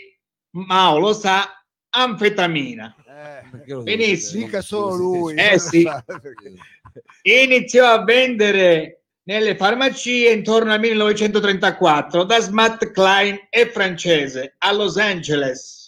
[0.50, 1.48] Mao lo sa,
[1.90, 2.94] anfetamina.
[3.06, 3.42] Eh,
[3.82, 4.44] Benissimo.
[4.44, 5.34] dica solo lui.
[5.34, 5.88] Eh, sì.
[7.22, 14.98] Iniziò a vendere nelle farmacie intorno al 1934 da Smart Klein e francese a Los
[14.98, 15.81] Angeles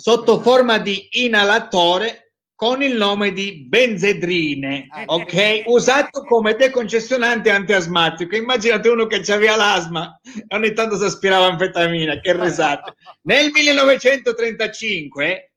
[0.00, 5.62] sotto forma di inalatore con il nome di benzedrine, ok?
[5.66, 8.36] Usato come decongestionante antiasmatico.
[8.36, 12.94] Immaginate uno che aveva l'asma e ogni tanto si aspirava anfetamina, che risate.
[13.22, 15.52] Nel 1935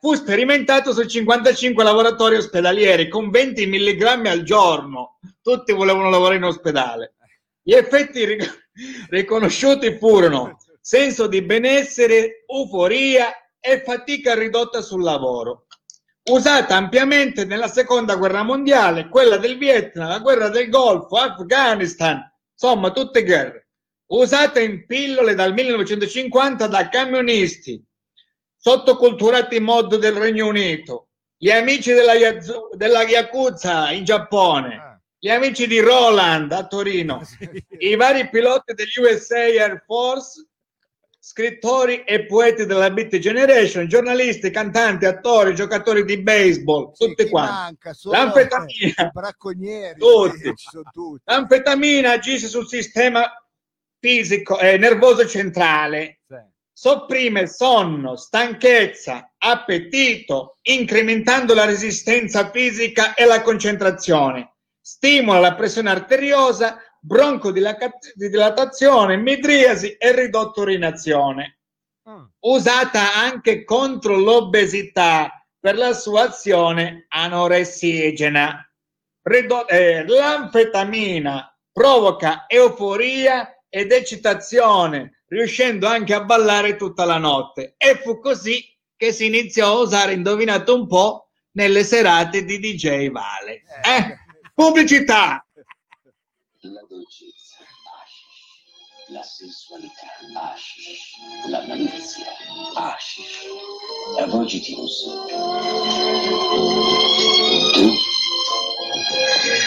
[0.00, 5.18] fu sperimentato su 55 lavoratori ospedalieri con 20 milligrammi al giorno.
[5.42, 7.14] Tutti volevano lavorare in ospedale.
[7.62, 8.68] Gli effetti ric-
[9.08, 13.30] riconosciuti furono senso di benessere, euforia
[13.66, 15.66] e fatica ridotta sul lavoro.
[16.28, 22.20] usata ampiamente nella seconda guerra mondiale, quella del Vietnam, la guerra del Golfo, Afghanistan,
[22.52, 23.68] insomma tutte guerre.
[24.06, 27.82] Usata in pillole dal 1950 da camionisti,
[28.56, 35.28] sottoculturati mod del Regno Unito, gli amici della, Yazu- della Yakuza in Giappone, Ah, gli
[35.28, 37.20] amici di Roland a Torino,
[37.78, 40.45] i vari piloti degli USA Air Force,
[41.28, 47.52] scrittori e poeti della Beat Generation, giornalisti, cantanti, attori, giocatori di baseball, sì, tutti quanti.
[47.52, 47.92] manca?
[47.94, 48.94] Solo, L'anfetamina.
[48.96, 50.52] eh, bracconieri, Tutti.
[50.54, 51.22] sono tutti.
[51.24, 53.28] L'anfetamina agisce sul sistema
[53.98, 56.36] fisico e nervoso centrale, Sì.
[56.72, 66.78] sopprime sonno, stanchezza, appetito, incrementando la resistenza fisica e la concentrazione, stimola la pressione arteriosa,
[67.06, 71.60] broncodilatazione, midriasi e ridotto urinazione.
[72.08, 72.24] Mm.
[72.40, 78.68] Usata anche contro l'obesità per la sua azione anoressigena.
[79.68, 87.74] Eh, l'anfetamina provoca euforia ed eccitazione, riuscendo anche a ballare tutta la notte.
[87.76, 88.64] E fu così
[88.96, 93.62] che si iniziò a usare, indovinate un po', nelle serate di DJ Vale.
[93.82, 94.16] Eh?
[94.54, 95.45] Pubblicità!
[96.72, 99.10] La dolcezza, hashish.
[99.10, 101.14] La sensualità, hashish.
[101.48, 102.26] La malizia,
[102.74, 103.44] hashish.
[104.16, 105.60] Un sogno.
[107.72, 107.94] Tu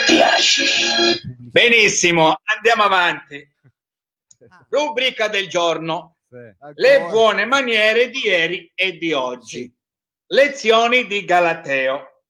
[0.08, 1.22] di hashish.
[1.38, 3.50] Benissimo, andiamo avanti.
[4.68, 6.18] Rubrica del giorno.
[6.28, 9.74] Le buone maniere di ieri e di oggi.
[10.28, 12.24] Lezioni di Galateo.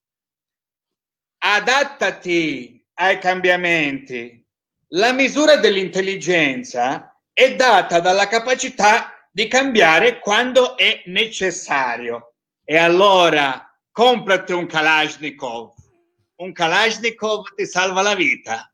[1.38, 4.39] Adattati ai cambiamenti.
[4.94, 12.34] La misura dell'intelligenza è data dalla capacità di cambiare quando è necessario.
[12.64, 15.72] E allora comprati un Kalashnikov.
[16.36, 18.72] Un Kalashnikov ti salva la vita.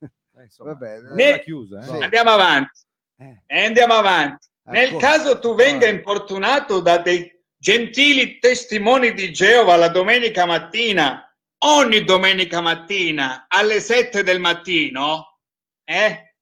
[0.00, 1.84] Eh, insomma, Vabbè, Ne- era chiusa, eh?
[1.84, 2.02] Sì.
[2.02, 2.80] Andiamo avanti.
[3.18, 3.42] Eh.
[3.46, 4.46] E andiamo avanti.
[4.64, 5.06] Nel Ancora.
[5.06, 11.25] caso tu venga importunato da dei gentili testimoni di Geova la domenica mattina,
[11.66, 15.40] ogni domenica mattina alle 7 del mattino,
[15.84, 16.34] eh?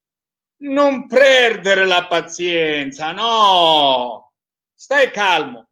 [0.64, 4.32] Non perdere la pazienza, no!
[4.74, 5.68] Stai calmo,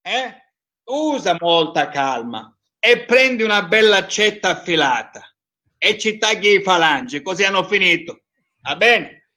[0.00, 0.36] eh?
[0.84, 5.34] Usa molta calma e prendi una bella accetta affilata
[5.78, 8.22] e ci tagli i falangi, così hanno finito.
[8.60, 9.30] Va bene?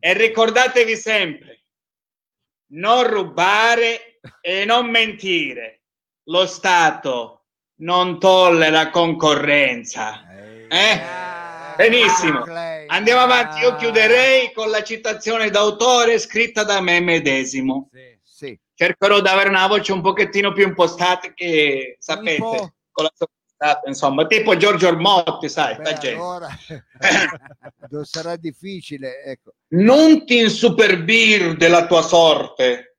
[0.00, 1.64] E ricordatevi sempre,
[2.72, 5.84] non rubare e non mentire.
[6.24, 7.37] Lo Stato
[7.78, 10.24] non tollera concorrenza.
[10.68, 11.00] Eh?
[11.76, 12.44] Benissimo.
[12.86, 13.60] Andiamo avanti.
[13.60, 17.90] Io chiuderei con la citazione d'autore scritta da me medesimo.
[18.74, 23.88] Cercherò di avere una voce un pochettino più impostata che sapete, con la sua impostata,
[23.88, 26.12] insomma, tipo Giorgio Ormotti, sai, Beh, gente.
[26.12, 26.48] allora
[27.90, 29.54] non sarà difficile, ecco.
[29.70, 32.98] non ti insuperbir della tua sorte,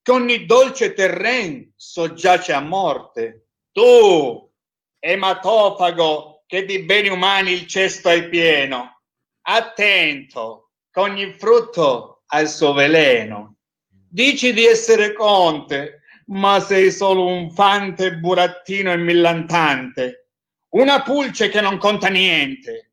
[0.00, 3.41] che ogni dolce terren soggiace a morte.
[3.72, 4.50] Tu,
[4.98, 9.00] ematofago, che di beni umani il cesto hai pieno,
[9.42, 13.56] attento, che ogni frutto ha il suo veleno.
[13.88, 20.28] Dici di essere conte, ma sei solo un fante burattino e millantante,
[20.74, 22.92] una pulce che non conta niente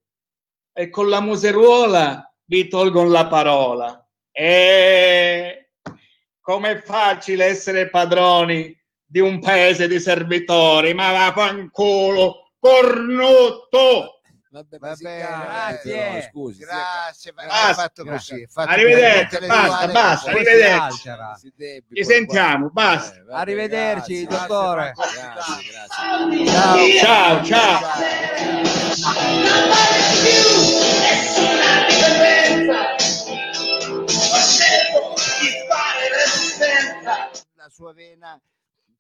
[0.72, 4.10] e con la museruola vi tolgono la parola.
[4.32, 5.72] E
[6.40, 8.79] com'è facile essere padroni
[9.10, 14.14] di un paese di servitori, ma vaffanculo, cornutto!
[14.52, 15.94] Vabbè, Va bene, grazie.
[15.94, 18.48] però, scusi, Grazie, è fatto così.
[18.50, 21.12] fatto Arrivederci, basta, basta, arrivederci.
[21.94, 22.96] Ci sentiamo, guarda.
[22.96, 23.16] basta.
[23.16, 24.48] Eh, vabbè, Arrivederci, grazie.
[24.48, 24.94] dottore.
[24.96, 26.98] Grazie, grazie.
[26.98, 27.80] Ciao, ciao.
[37.56, 38.40] La sua vena,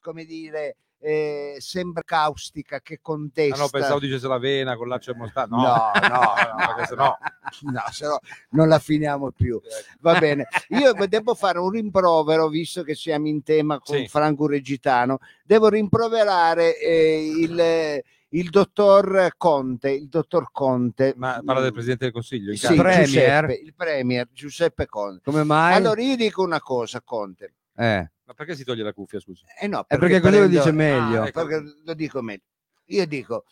[0.01, 3.55] come dire, eh, sembra caustica, che contesta.
[3.55, 5.55] Ah, no, pensavo dicesse la vena con l'accio e mostarda.
[5.55, 6.19] No, No, no,
[6.57, 7.17] no, perché sennò-
[7.71, 8.19] no, se no
[8.51, 9.61] non la finiamo più.
[10.01, 10.47] Va bene.
[10.69, 14.07] Io devo fare un rimprovero, visto che siamo in tema con Sì.
[14.07, 15.19] Franco Regitano.
[15.43, 21.13] Devo rimproverare eh, il, il dottor Conte, il dottor Conte.
[21.15, 22.51] Ma parla del Presidente del Consiglio.
[22.51, 22.75] in Sì.
[22.75, 23.05] Premier.
[23.05, 25.21] Giuseppe, il Premier Giuseppe Conte.
[25.23, 25.75] Come mai?
[25.75, 27.53] Allora io dico una cosa, Conte.
[27.77, 29.43] Eh, Ma perché si toglie la cuffia, scusa?
[29.59, 31.23] Eh no, È perché così lo dice meglio.
[31.23, 32.43] Ah, perché lo dico meglio.
[32.85, 33.45] Io dico,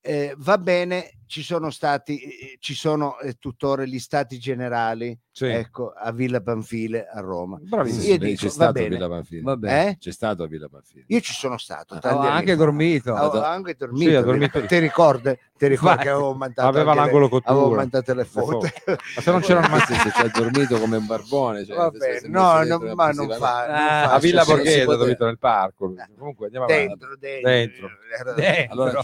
[0.00, 5.46] eh, va bene, ci sono stati, eh, ci sono eh, tuttora gli stati generali, Sì.
[5.46, 7.56] ecco, a Villa Panfile a Roma.
[7.62, 8.02] Bravissimo.
[8.14, 8.88] Io dico, c'è va stato a bene.
[8.88, 9.40] Villa Panfili.
[9.42, 9.86] Vabbè.
[9.86, 9.96] Eh?
[9.98, 11.04] C'è stato a Villa Panfili.
[11.06, 13.14] Io ci sono stato, Ho tanti anni anche dormito.
[13.14, 14.66] Avevo anche dormito, Sì, ha dormito.
[14.66, 15.38] ti ricordi?
[15.60, 17.52] Ti ricordi che avevo mandato Aveva le- l'angolo cottura.
[17.54, 18.58] avevo mandato le Le foto.
[18.86, 21.64] Ma se non c'erano mai Ma se ci ha dormito come un barbone.
[21.66, 25.24] Cioè, Vabbè, no, no, ma non fa, non Ah, fa a Villa Borghese, poteva- dormito
[25.26, 25.94] nel parco.
[26.18, 26.86] Comunque andiamo avanti.
[26.88, 27.88] dentro, dentro, Dentro.
[28.34, 28.72] Dentro.
[28.72, 29.02] Allora,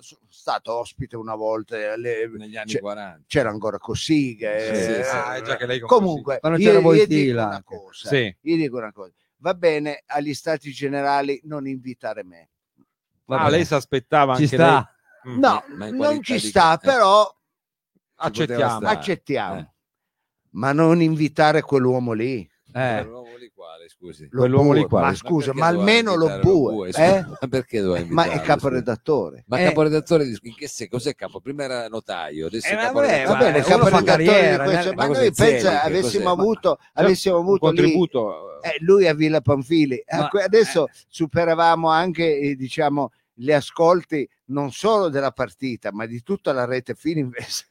[0.00, 3.24] sono stato ospite una volta alle- negli anni c'è- 40.
[3.26, 5.10] c'era ancora Cossiga Sì, eh, sì.
[5.10, 6.38] Ah, che lei con comunque
[6.98, 8.36] io, dico una cosa Sì.
[8.40, 12.48] io dico una cosa va bene agli stati generali non invitare me
[13.28, 13.50] Ah, Vabbè.
[13.50, 14.94] lei si aspettava Ci anche sta.
[15.24, 15.34] lei?
[15.34, 15.38] Mm.
[15.40, 16.78] no Ma non ci sta eh.
[16.80, 17.34] però
[18.18, 18.86] Accettiamo.
[18.86, 19.70] Accettiamo Eh.
[20.50, 23.00] ma non invitare quell'uomo lì Eh.
[23.00, 24.28] Quell'uomo lì quale, scusi?
[24.30, 25.04] lo Quell'uomo lì quale?
[25.06, 27.24] ma Ma scusa ma almeno lo bue, eh?
[27.40, 29.64] Ma perché doveva ma è caporedattore Ma Eh.
[29.64, 31.40] caporedattore di in che se cos'è capo?
[31.40, 33.24] Prima era notaio, adesso Eh, è caporedattore.
[33.24, 34.94] va bene caporedattore questo eh.
[34.94, 39.14] ma Ma noi pensa avessimo avuto Cioè, avessimo un avuto lì contributo Eh, lui a
[39.14, 40.02] Villa Panfili.
[40.10, 46.22] Ma- Ecco, adesso superavamo anche eh, diciamo, gli ascolti non solo della partita, ma di
[46.22, 47.66] tutta la rete Fininvest.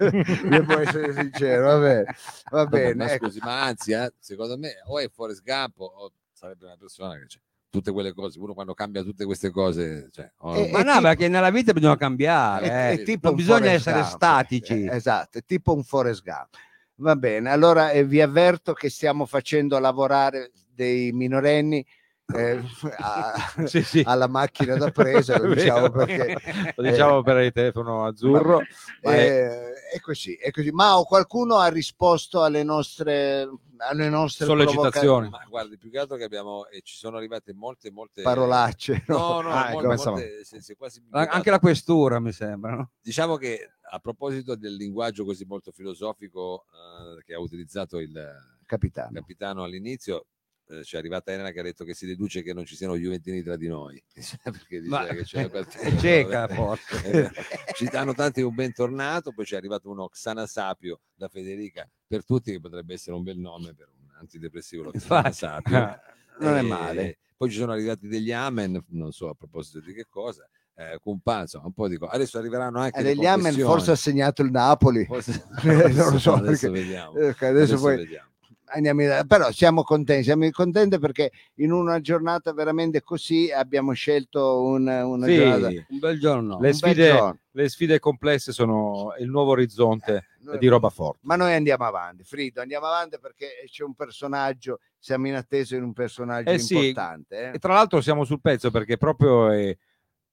[0.48, 2.16] Devo essere sincero, va bene.
[2.52, 3.26] Va bene, ma ecco.
[3.26, 7.26] scusi, ma anzi, eh, secondo me o è Forrest Gump o sarebbe una persona che
[7.26, 7.40] c'è
[7.70, 11.02] tutte quelle cose, uno quando cambia tutte queste cose, cioè, o- Eh, Ma no, tipo-
[11.04, 12.68] perché nella vita bisogna cambiare.
[12.68, 13.02] È- eh.
[13.02, 14.14] è tipo non bisogna essere Gump.
[14.14, 14.84] statici.
[14.84, 16.56] Eh, esatto, è tipo un Forrest Gump.
[16.98, 21.86] Va bene, allora eh, vi avverto che stiamo facendo lavorare dei minorenni
[22.34, 22.62] eh,
[22.98, 23.34] a-
[23.66, 24.02] Sì, sì.
[24.06, 28.62] alla macchina da presa, lo diciamo perché Lo diciamo per il telefono azzurro.
[29.04, 30.72] ma è- Eh, è così, è così.
[30.72, 33.48] Ma qualcuno ha risposto alle nostre,
[33.78, 35.30] alle nostre Sollecitazioni.
[35.30, 39.04] ma guardi, più che altro che abbiamo e ci sono arrivate molte molte parolacce.
[39.08, 39.18] no?
[39.18, 42.76] No, no, Ah, molte- ecco, molte- se- se quasi Anche la questura, mi sembra.
[42.76, 42.92] no?
[43.02, 48.20] Diciamo che a proposito del linguaggio così molto filosofico eh, che ha utilizzato il
[48.66, 49.12] Capitano.
[49.14, 50.26] capitano all'inizio,
[50.68, 52.96] eh, ci è arrivata Elena che ha detto che si deduce che non ci siano
[52.98, 54.02] Juventini tra di noi,
[54.44, 57.04] perché dice Ma- che c'è qualcuno- È cieca, forse.
[57.12, 57.32] Eh,
[57.74, 62.52] ci danno tanti un bentornato, poi c'è arrivato uno Xana Sapio da Federica per tutti,
[62.52, 65.32] che potrebbe essere un bel nome per un antidepressivo, lo Xana.
[65.32, 66.00] Sapio.
[66.40, 67.18] Non è Eh, male.
[67.38, 70.48] Poi ci sono arrivati degli amen, non so a proposito di che cosa,
[70.78, 72.16] eh, Cumpa, insomma, un po' di cose.
[72.16, 75.06] Adesso arriveranno anche degli Amen forse ha segnato il Napoli.
[75.06, 77.12] Forse- non lo so, adesso perché- vediamo.
[77.12, 78.30] Adesso, Adesso poi vediamo.
[78.68, 84.62] Andiamo in- però siamo contenti, siamo contenti perché in una giornata veramente così abbiamo scelto
[84.64, 85.68] un- una Sì, giornata.
[85.68, 86.50] Un bel giorno.
[86.50, 87.40] Le un bel sfide- giorno.
[87.52, 91.20] le sfide complesse sono il nuovo orizzonte Noi- di roba forte.
[91.24, 95.82] Ma noi andiamo avanti, Frido, andiamo avanti perché c'è un personaggio, siamo in attesa di
[95.82, 97.40] un personaggio Eh sì, importante.
[97.52, 97.56] eh.
[97.56, 99.78] E tra l'altro siamo sul pezzo perché proprio eh,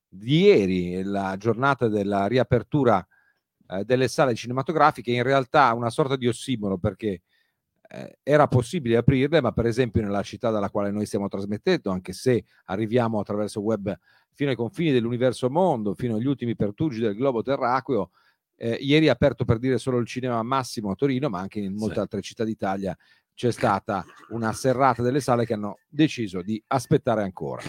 [0.09, 3.07] di ieri è la giornata della riapertura
[3.69, 7.23] eh, delle sale cinematografiche, in realtà una sorta di ossimoro perché
[7.95, 12.15] eh, era possibile aprirle, ma per esempio nella città dalla quale noi stiamo trasmettendo, anche
[12.15, 13.95] se arriviamo attraverso web
[14.33, 18.11] fino ai confini dell'universo mondo, fino agli ultimi pertugi del globo terracqueo,
[18.57, 21.75] eh, ieri è aperto per dire solo il cinema Massimo a Torino, ma anche in
[21.75, 22.01] molte Sì.
[22.01, 22.97] altre città d'Italia
[23.35, 27.63] c'è stata una serrata delle sale che hanno deciso di aspettare ancora.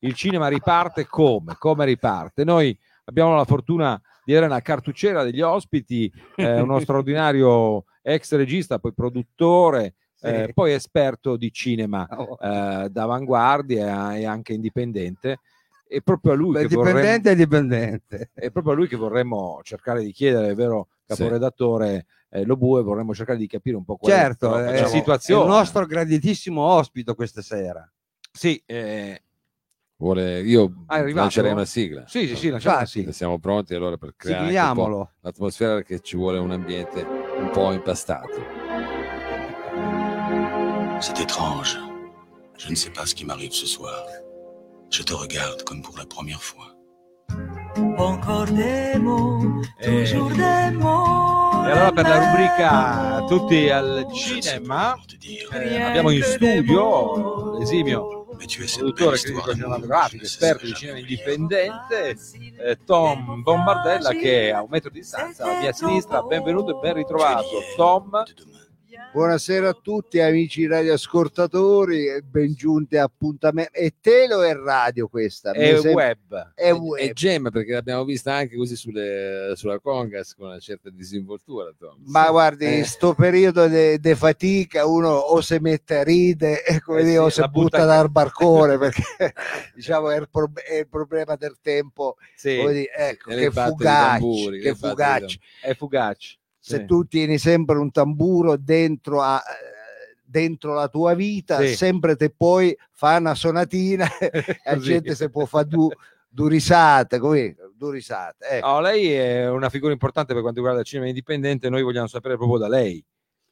[0.00, 1.56] Il cinema riparte come?
[1.58, 2.44] Come riparte?
[2.44, 8.78] Noi abbiamo la fortuna di avere una cartucciera degli ospiti, eh, uno straordinario ex regista,
[8.78, 10.52] poi produttore, eh, Sì.
[10.52, 12.36] poi esperto di cinema Oh.
[12.40, 15.40] eh, d'avanguardia e anche indipendente.
[15.86, 18.30] È proprio a lui Beh, che vorremmo, dipendente è dipendente.
[18.32, 23.38] è proprio a lui che vorremmo cercare di chiedere, vero caporedattore eh, Lobue, vorremmo cercare
[23.38, 25.42] di capire un po' qual Certo, è è, la è situazione.
[25.42, 27.90] il nostro graditissimo ospite questa sera.
[28.32, 29.22] Sì, eh,
[29.96, 32.06] Vuole, io Ah, è lancerei una sigla.
[32.06, 32.90] sì, sì, sì, lasciamo Infatti.
[32.92, 33.12] sigla.
[33.12, 34.52] Siamo pronti allora per creare
[35.20, 38.40] l'atmosfera perché ci vuole un ambiente un po' impastato.
[41.00, 41.78] C'est étrange.
[42.58, 44.04] Je ne sais pas ce qui m'arrive ce soir.
[44.90, 46.66] Je te regarde comme pour la première fois.
[47.98, 51.64] Encore des mots, Eh, toujours des mots.
[51.64, 54.96] E allora per la rubrica Tutti al cinema
[55.52, 62.16] eh, abbiamo in studio l'esimio Es cette produttore belle critico cinematografico, esperto di cinema indipendente,
[62.58, 66.22] eh, Tom Bombardella che è a un metro di distanza alla mia sinistra.
[66.22, 67.46] Benvenuto e ben ritrovato.
[67.76, 68.22] Tom.
[69.12, 73.72] Buonasera a tutti amici radioascoltatori e ben giunti a appuntamento.
[73.72, 75.50] È telo e radio questa?
[75.50, 76.52] È sembra- web.
[76.54, 77.12] È E web.
[77.12, 81.72] Gem perché l'abbiamo vista anche così sulle- sulla Congas con una certa disinvoltura.
[81.76, 81.96] Tom.
[82.04, 82.76] Ma guardi, Eh.
[82.78, 87.18] in sto periodo di fatica uno o si mette a ride come Eh dire, sì,
[87.20, 89.02] o si butta- butta dal barcone perché
[89.74, 92.14] diciamo è il, prob- è il problema del tempo.
[92.36, 95.40] Sì, dire, ecco, che fugaci, tamburi, che fugaci.
[95.62, 96.38] è fugace.
[96.62, 96.84] Se Sì.
[96.84, 99.78] tu tieni sempre un tamburo dentro a eh,
[100.22, 101.74] dentro la tua vita, Sì.
[101.74, 104.30] sempre te puoi fare una sonatina e
[104.64, 105.96] la gente se può fare due,
[106.28, 108.46] due risate, come due risate.
[108.46, 108.66] ecco.
[108.68, 111.68] No, lei è una figura importante per quanto riguarda il cinema indipendente.
[111.68, 113.04] Noi vogliamo sapere proprio da lei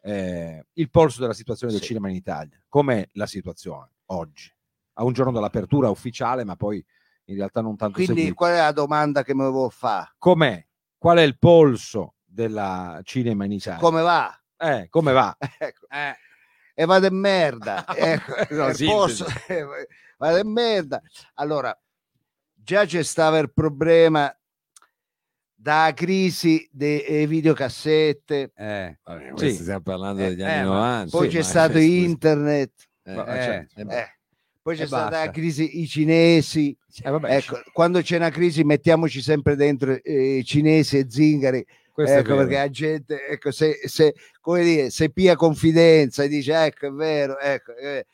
[0.02, 1.88] eh, il polso della situazione del Sì.
[1.88, 2.62] cinema in Italia.
[2.68, 4.52] Com'è la situazione oggi?
[4.94, 6.84] A un giorno dall'apertura ufficiale, ma poi
[7.24, 8.34] in realtà non tanto Quindi seguita.
[8.36, 10.12] qual è la domanda che mi vuoi fare?
[10.18, 10.64] Com'è?
[10.96, 13.80] Qual è il polso della cinema in Italia?
[13.80, 14.42] Come va?
[14.56, 15.36] Eh, come va?
[15.58, 15.86] Ecco.
[16.74, 17.84] E vado in merda.
[17.96, 19.22] ecco, No, il sintesi.
[19.24, 19.26] posto-
[20.18, 21.00] vado in merda.
[21.34, 21.76] Allora,
[22.54, 24.32] già c'è stato il problema
[25.60, 29.54] da crisi dei videocassette, Eh, Vabbè, Sì.
[29.54, 30.74] stiamo parlando Eh, degli eh, anni ma
[31.04, 31.10] 90.
[31.16, 32.72] poi sì, c'è stato internet,
[33.02, 34.18] Eh, eh, certo, eh, eh,
[34.62, 35.24] poi c'è E stata basta.
[35.24, 36.76] la crisi i cinesi.
[37.02, 41.64] Eh, vabbè, Ecco, quando c'è una crisi mettiamoci sempre dentro eh, cinesi e zingari,
[42.04, 46.54] questo ecco perché la gente, ecco, se, se, come dire, se pia confidenza e dice
[46.64, 48.06] ecco è vero, ecco, eh,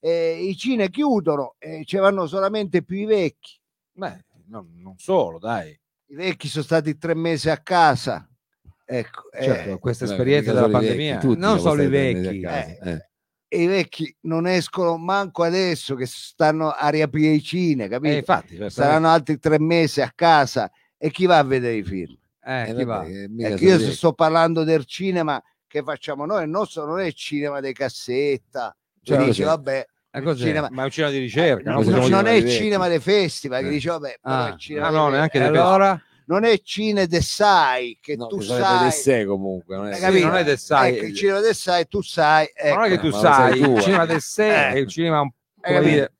[0.00, 3.56] eh, i cine chiudono e ci vanno solamente più i vecchi.
[3.92, 5.70] Beh, no, non solo, dai.
[6.06, 8.28] I vecchi sono stati tre mesi a casa.
[8.84, 11.18] Ecco, eh, Certo, questa Beh, esperienza della pandemia.
[11.20, 13.08] vecchi, Non solo i vecchi, casa, eh.
[13.46, 18.12] e i vecchi non escono manco adesso che stanno a riaprire i cine, capito?
[18.12, 20.68] Eh, infatti, per- Saranno altri tre mesi a casa
[20.98, 22.18] e chi va a vedere i film?
[22.50, 23.04] Eh, Eh, chi vabbè, va?
[23.06, 27.14] eh, Ecco, io sto parlando del cinema che facciamo noi, il nostro non è il
[27.14, 28.74] cinema di cassetta.
[29.02, 32.08] Cioè, Certo, dici, vabbè, Eh, cinema- Ma è un cinema di ricerca, no, no?
[32.08, 33.70] non, è il cinema dei festival, che Eh.
[33.70, 34.48] dice, vabbè, però Ah.
[34.48, 35.12] è il cinema Ah, no, festival.
[35.12, 36.02] neanche dei allora?
[36.26, 39.76] non è cine de sai che No, tu che sai del sé comunque.
[39.76, 40.96] Non è Sì, non è del sai.
[40.96, 43.02] ecco, il cinema del sai tu sai Ma non è che ecco.
[43.08, 43.80] tu sai, sai il eh.
[43.80, 44.68] cinema del sé Eh.
[44.70, 45.30] è il cinema un-
[45.60, 46.12] come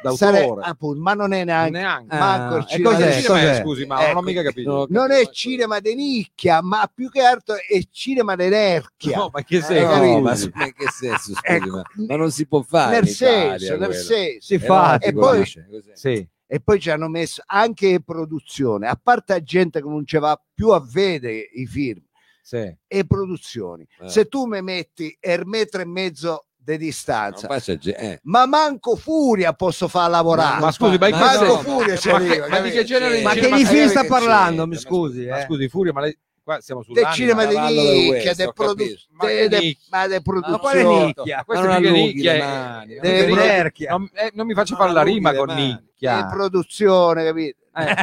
[0.00, 0.08] capito?
[0.08, 0.66] dire, Sare- d'autore.
[0.66, 2.14] appunto, ma non è neanche Neanche.
[2.16, 3.12] Ah, e cinema cos'è?
[3.20, 3.60] cinema Cos'è?
[3.62, 4.22] scusi, ma non ho Ecco.
[4.22, 4.70] mica capito.
[4.70, 9.30] No, non è cinema di nicchia ma più che altro è cinema di nerchia No,
[9.32, 9.88] ma che Eh, senso?
[9.88, 10.06] capito?
[10.12, 11.32] No, ma ma che senso?
[11.34, 14.98] scusi, Ecco, ma, ma non si può fare nel senso, nel senso Si È fa.
[14.98, 15.44] e poi-?
[15.92, 16.28] Sì.
[16.46, 20.40] e poi ci hanno messo anche produzione, a parte la gente che non ci va
[20.52, 22.02] più a vedere i film
[22.42, 22.76] sì.
[22.88, 23.86] e produzioni.
[24.00, 24.08] Eh.
[24.08, 26.46] Se tu mi metti il metro e mezzo
[26.76, 27.46] di distanza,
[27.76, 28.20] ge- eh.
[28.24, 30.60] ma manco Furia posso far lavorare.
[30.60, 31.58] Ma scusi, ma che manco senso?
[31.58, 32.18] Furia ci Ma,
[32.48, 34.66] ma di che genere di Ma che di ma film sta parlando?
[34.66, 35.44] Mi Ma scusi, Ma eh.
[35.44, 38.52] scusi, Furia, ma lei qua siamo del cinema di Cavallo del nicchia, West, de ho
[38.52, 39.00] produ- capito.
[39.10, 39.86] Ma de- che de- nicchia?
[39.90, 41.44] ma de Ma quale nicchia?
[41.44, 42.32] Questo Ma è non nicchia.
[42.32, 43.72] è- è- non è- mi
[44.12, 44.46] eh, Non
[44.76, 45.66] fare la rima con mani.
[45.66, 46.22] nicchia.
[46.22, 47.58] de produzione, capito?
[47.76, 47.94] Eh,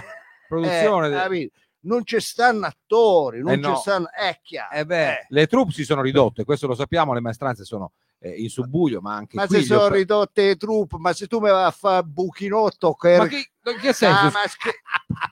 [0.47, 1.07] produzione.
[1.07, 1.53] Eh, capito?
[1.79, 3.75] Non ci stanno attori, non Eh, ci no.
[3.77, 4.71] stanno, è chiaro.
[4.75, 7.93] Eh beh, Le troupe si sono ridotte, questo lo sappiamo, le maestranze sono
[8.33, 11.27] eh, in subbuglio, ma anche ma qui se gli sono ridotte le truppe, ma se
[11.27, 14.25] tu mi vai a fare buchinotto che Ma che, in che senso?
[14.27, 14.81] Ah, ma che-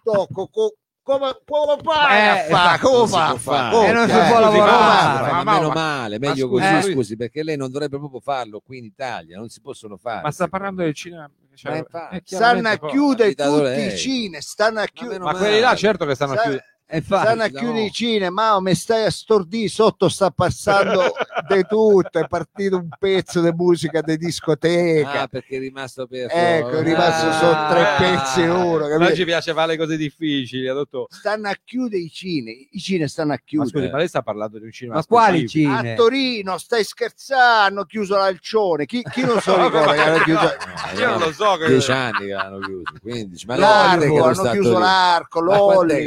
[0.04, 2.80] tocco, co- come, come fai a Eh, fare?
[2.80, 3.76] Come fa può a fare?
[3.76, 3.88] fare.
[3.88, 5.20] E non si può scusi, lavorare.
[5.20, 5.32] come fa?
[5.36, 6.92] Ma, ma- meno ma- male, ma meglio scusi, così, scusi.
[6.94, 10.22] scusi, perché lei non dovrebbe proprio farlo qui in Italia, non si possono fare.
[10.24, 11.30] Ma sta parlando del cinema.
[11.54, 15.20] cioè, Ma Stanno a chiudere tutti i cine, stanno a chiudere.
[15.20, 16.75] meno Ma quelli là certo che stanno a chiudere.
[16.88, 17.58] Stanno a no.
[17.58, 21.02] chiudere i cine, ma mi stai a stordire sotto sta passando
[21.50, 25.22] di tutto, è partito un pezzo di musica di discoteca.
[25.22, 26.36] Ah, perché è rimasto aperto.
[26.36, 27.32] Ecco, è rimasto Ah.
[27.40, 29.16] solo tre pezzi in uno, capito?
[29.16, 31.08] ci piace fare le cose difficili, dottore.
[31.10, 33.70] Stanno a chiudere i cine, i cine stanno a Ma chiudere.
[33.72, 35.74] scusi, ma lei sta parlando di un cinema ma quali specifico?
[35.74, 35.96] A cine?
[35.96, 37.44] Torino, stai scherzando?
[37.66, 38.86] Hanno chiuso l'Alcione.
[38.86, 40.54] Chi, chi non so ricorda che hanno chiuso
[40.94, 43.46] No, Io non lo so che- Dieci anni che l'hanno chiuso, 15.
[43.48, 46.04] Ma l'arco, no, hanno chiuso l'arco, Ma quant'è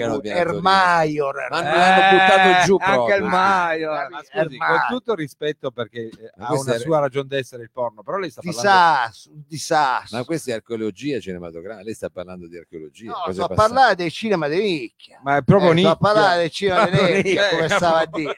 [0.68, 1.34] Maior.
[1.50, 3.16] Ma non l'hanno buttato giù Eh, anche proprio.
[3.16, 3.90] il Maio.
[3.90, 7.62] Ma scusi, Ma- con tutto rispetto perché eh, Ma ha una è- sua ragione d'essere
[7.62, 10.18] il porno, però lei sta parlando Disastro, un disastro.
[10.18, 13.10] Ma questa è archeologia cinematografica, lei sta parlando di archeologia.
[13.26, 15.20] No, sto a parlare del cinema di nicchia.
[15.22, 15.96] Ma è proprio Eh, sto a nicchia.
[16.12, 17.48] parlare del cinema di Proprio nicchia, nicchia.
[17.56, 18.36] come stava a dire.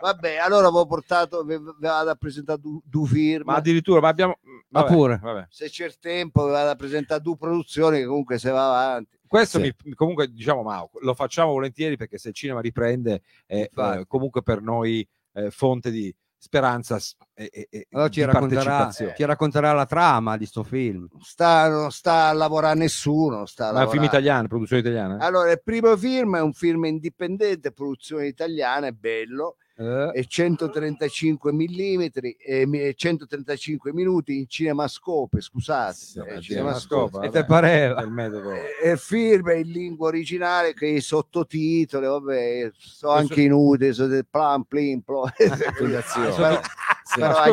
[0.00, 3.44] Vabbè, allora ho portato, vi, vi vado a presentare due, due firme.
[3.52, 4.38] Ma addirittura, ma abbiamo...
[4.70, 5.18] Ma vabbè, pure.
[5.22, 5.46] vabbè.
[5.48, 9.17] se c'è il tempo, vi vado a presentare due produzioni che comunque se va avanti.
[9.28, 9.72] Questo Sì.
[9.84, 13.98] mi, comunque diciamo, ma lo facciamo volentieri perché se il cinema riprende è Infatti.
[14.00, 16.98] eh, comunque per noi eh, fonte di speranza
[17.34, 19.14] e, e- Allora ci di racconterà, partecipazione.
[19.16, 21.08] ci racconterà la trama di sto film.
[21.20, 23.44] sta, non sta a lavorare nessuno.
[23.46, 25.18] Sta a Ma è un film italiano, produzione italiana?
[25.18, 31.52] Allora, il primo film è un film indipendente, produzione italiana, è bello, Eh, è 135
[31.52, 32.06] mm,
[32.44, 35.94] e mi- 135 minuti in cinemascope, scusate.
[35.94, 37.26] Sì, eh, ma cinemascope.
[37.26, 38.02] E te pareva?
[38.02, 38.50] il metodo.
[38.82, 43.48] E il film è in lingua originale che i sottotitoli, vabbè, sto anche
[43.92, 45.30] so del plan, plin, plo.
[45.36, 46.60] Però-
[47.04, 47.20] Sì.
[47.20, 47.44] però Ma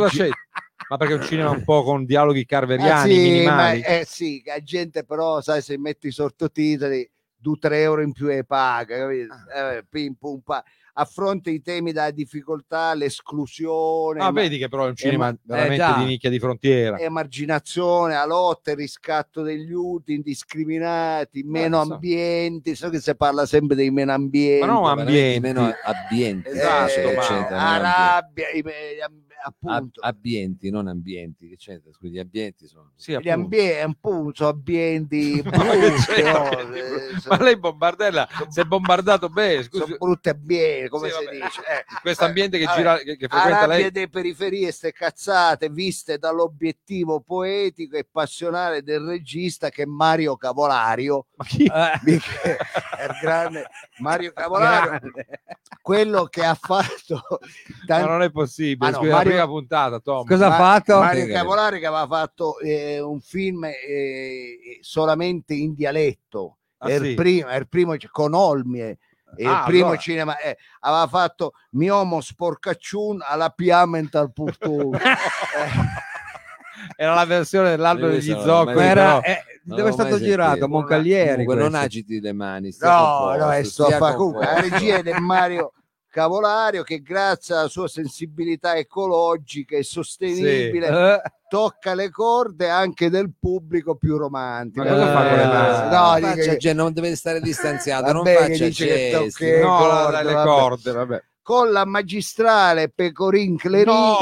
[0.90, 3.82] ma perché è un cinema un po' con dialoghi Ah, carveriani, sì, ma, minimali?
[3.82, 8.44] eh sì, la gente però, sai, se metti i sottotitoli, 2-3 euro in più e
[8.44, 9.34] paga, capito?
[9.54, 9.74] Ah.
[9.76, 10.64] Eh, pim, pum, pa.
[10.98, 15.38] Affronta i temi della difficoltà, l'esclusione, Ah, ma- vedi che però è un cinema ma-
[15.44, 15.98] veramente eh, già.
[15.98, 16.98] di nicchia di frontiera.
[17.00, 21.94] emarginazione, la lotta, il riscatto degli utili, indiscriminati, meno so.
[21.94, 24.66] ambienti, so che si parla sempre dei meno ambienti.
[24.66, 25.40] Ma no, ambienti.
[25.42, 26.50] meno ambienti.
[26.50, 27.84] Esatto, eccetera, ma- meno ambienti.
[27.84, 28.64] rabbia, i- i-
[29.44, 30.02] Appunto.
[30.02, 31.92] ambienti, non ambienti, che c'entra?
[31.92, 32.92] Scusi, gli ambienti sono...
[32.96, 36.50] Sì, gli ambienti, appunto, ambienti brutti, no?
[36.74, 41.26] Eh, Ma lei bombardella si è bombardato bene, scusi, sono brutti ambienti, come Sì, si
[41.26, 41.36] vabbè.
[41.38, 41.62] dice.
[41.62, 41.86] Eh.
[42.02, 43.92] questo ambiente che gira che, che a frequenta rabbia lei.
[43.92, 51.28] delle periferie, ste cazzate viste dall'obiettivo poetico e passionale del regista che è Mario Cavolario,
[51.36, 51.66] Ma chi?
[51.66, 51.70] Eh,
[52.98, 53.68] è il grande
[54.00, 55.00] Mario Cavolario,
[55.86, 57.38] quello che ha fatto Ma
[57.86, 60.26] tanti- non è possibile, Ma no, Mario- prima puntata, Tom.
[60.26, 60.98] Cosa ha Ma- fatto?
[60.98, 61.28] Mario.
[61.32, 66.58] Cavolario che aveva fatto eh, un film eh, solamente in dialetto.
[66.80, 67.14] Ah, il sì?
[67.14, 68.98] primo, il primo con Olmie.
[69.36, 70.00] è il Ah, primo allora.
[70.00, 74.90] cinema eh, aveva fatto Miomo Sporcacciun alla Piamental Purtù.
[76.98, 80.18] Era la versione dell'albero degli zoccoli, ma Ma era, però- eh, Non dove è stato
[80.20, 80.68] girato?
[80.68, 81.44] Moncalieri.
[81.46, 82.76] Comunque non agiti le mani.
[82.80, 85.74] no, no, è sto a comunque la regia di Mario
[86.16, 93.32] Cavolario che grazie alla sua sensibilità ecologica e sostenibile Eh, tocca le corde anche del
[93.38, 94.84] pubblico più romantico.
[94.86, 95.84] Ma cosa fa con le mani?
[95.90, 99.46] No, Faccia, che- gente, non deve stare distanziato, non Vabbè, che faccia dice che gesti.
[99.46, 100.48] tocca- No, corde, le vabbè.
[100.50, 101.24] corde, vabbè.
[101.42, 104.18] con la magistrale Pecorin Clery, No,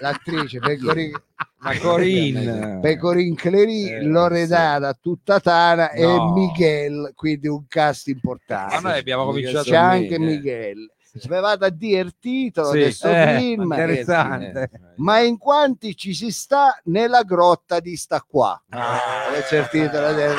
[0.00, 1.12] l'attrice Pecorin,
[1.58, 2.78] ma Corinne.
[2.80, 6.32] Pecorin Clery, Eh, Loredana Tuttatana e No.
[6.32, 8.80] Miguel, quindi un cast Ma importante.
[8.82, 10.28] noi abbiamo cominciato C'è anche me, eh.
[10.36, 10.90] Miguel.
[11.18, 12.76] Svevate a dire il titolo Sì.
[12.76, 14.70] di questo Eh, film, interessante.
[14.96, 18.62] ma in quanti ci si sta nella grotta di sta qua.
[18.68, 19.00] Ah.
[19.34, 20.36] Eh, il titolo del-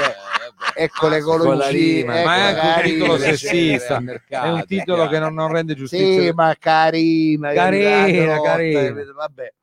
[0.76, 4.04] Eh, ecco l'ecologia, rima, ecco ma è anche un titolo sessista.
[4.28, 6.22] È un titolo che non, non rende giustizia.
[6.22, 8.94] Sì, ma carina, Carina, carina.
[9.16, 9.54] Vabbè.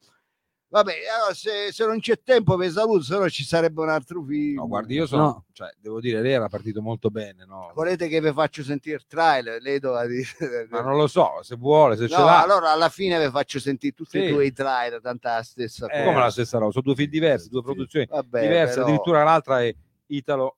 [0.74, 4.20] Vabbè, allora, se, se non c'è tempo vi saluto, se no ci sarebbe un altro
[4.24, 4.56] film.
[4.56, 5.44] No, guardi, io sono, No.
[5.52, 7.70] cioè, devo dire, lei era partito molto bene, no?
[7.76, 9.62] Volete che vi faccio sentire il trailer?
[9.62, 10.26] Lei doveva dire.
[10.70, 12.42] Ma non lo so, se vuole, se ce No, l'ha.
[12.42, 14.24] allora alla fine vi faccio sentire tutti Sì.
[14.24, 16.04] e due i trailer, tanto è la stessa Eh, cosa.
[16.04, 19.62] come la stessa roba, sono due film diversi, due produzioni Vabbè, diverse, però- addirittura l'altra
[19.62, 19.72] è
[20.06, 20.56] Italo.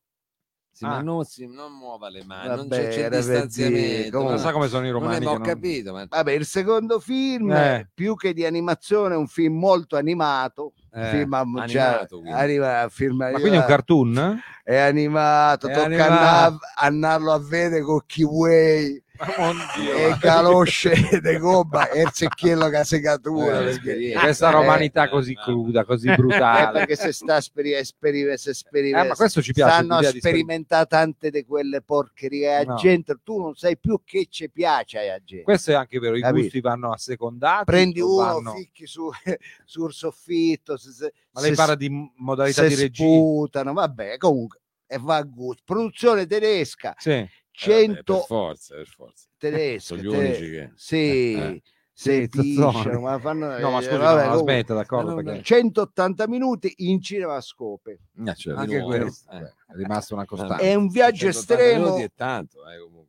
[0.77, 0.89] Sì, Ah.
[0.89, 4.19] ma non, si- non muova le mani, non Vabbè, c'è, c'è il distanziamento.
[4.19, 5.25] non- Non sa come sono i non romani.
[5.25, 7.89] ma ho non- capito, ma Vabbè, il secondo film, Eh.
[7.95, 10.75] più che di animazione, è un film molto animato.
[10.93, 12.39] Eh, film am- animato, quindi.
[12.39, 14.41] anima- film Ma quindi è un cartoon?
[14.63, 16.13] è animato, È tocca animato.
[16.13, 22.85] andar- andarlo a vedere con Kiway e calosce de gobba e il secchiello che ha
[22.85, 23.61] segatura.
[23.61, 24.13] Eh, perché-.
[24.19, 25.37] Questa romanità eh, così eh.
[25.43, 26.79] cruda, così brutale.
[26.79, 30.87] perché se sta speri- esperi- se sperimenta Eh, ma questo ci piace, stanno a sperimentare
[30.87, 32.75] tante di quelle porcherie a No.
[32.77, 36.21] gente tu non sai più che ci piace a gente Questo è anche vero, i
[36.21, 36.43] Capito?
[36.43, 37.65] gusti vanno assecondati.
[37.65, 39.09] prendi o uno vanno- ficchi su,
[39.65, 43.05] sul soffitto se, se- Ma lei se- parla di modalità di regia?
[43.05, 47.27] sputano vabbè comunque e va a gusto produzione tedesca Sì.
[47.59, 49.25] Eh, 100 per forza, per forza.
[49.39, 50.71] tedesca Sono gli te- unici che...
[50.75, 51.63] sì Eh.
[51.93, 52.99] sì, Sì, Zozzone.
[52.99, 57.99] ma fanno No, ma eh, scusi, vabbè, no, aspetta, d'accordo, perché 180 minuti in cinemascope
[58.27, 59.31] Ah, cioè, Anche nuovo, questo.
[59.33, 59.39] eh.
[59.39, 60.63] è rimasta una costante.
[60.63, 63.05] è un viaggio 180 estremo è tanto, eh, comunque.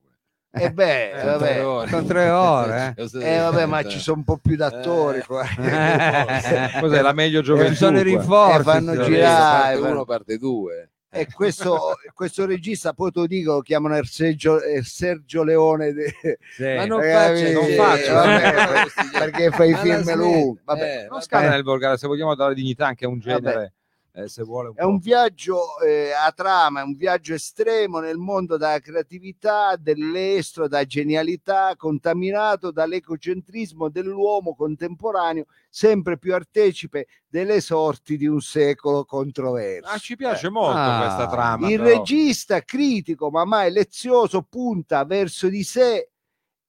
[0.51, 1.89] e beh Sono vabbè tre ore.
[1.89, 3.03] Sono tre ore, eh.
[3.35, 5.25] Eh, vabbè, ma ci sono un po' più d'attori Eh.
[5.25, 5.43] qua.
[5.59, 6.69] Eh.
[6.79, 7.75] Cos'è la meglio gioventù?
[7.75, 8.59] Sono i rinforzi.
[8.59, 9.77] Eh, fanno girare.
[9.79, 10.91] parte uno, parte due.
[11.19, 15.93] E questo, questo regista, poi te lo dico, lo chiamano il Sergio, il Sergio Leone.
[15.93, 16.13] de-
[16.55, 16.63] Sì.
[16.75, 18.83] Ma non Eh, faccia, eh, non eh, faccia, vabbè, vabbè,
[19.31, 20.59] perché fai i film lunghi.
[20.63, 21.21] Vabbè, eh, Non vabbè.
[21.21, 23.73] scada nel volgare, se vogliamo dare dignità anche a un genere,
[24.17, 24.87] eh, se vuole un È po'.
[24.87, 30.83] un viaggio eh, a trama, è un viaggio estremo nel mondo della creatività, dell'estro, da
[30.85, 39.89] genialità, contaminato dall'ecocentrismo dell'uomo contemporaneo, sempre più artefice delle sorti di un secolo controverso.
[39.91, 41.69] Ah, ci piace molto Ah, questa trama.
[41.69, 41.97] Il però.
[41.97, 46.09] regista critico ma mai lezioso punta verso di sé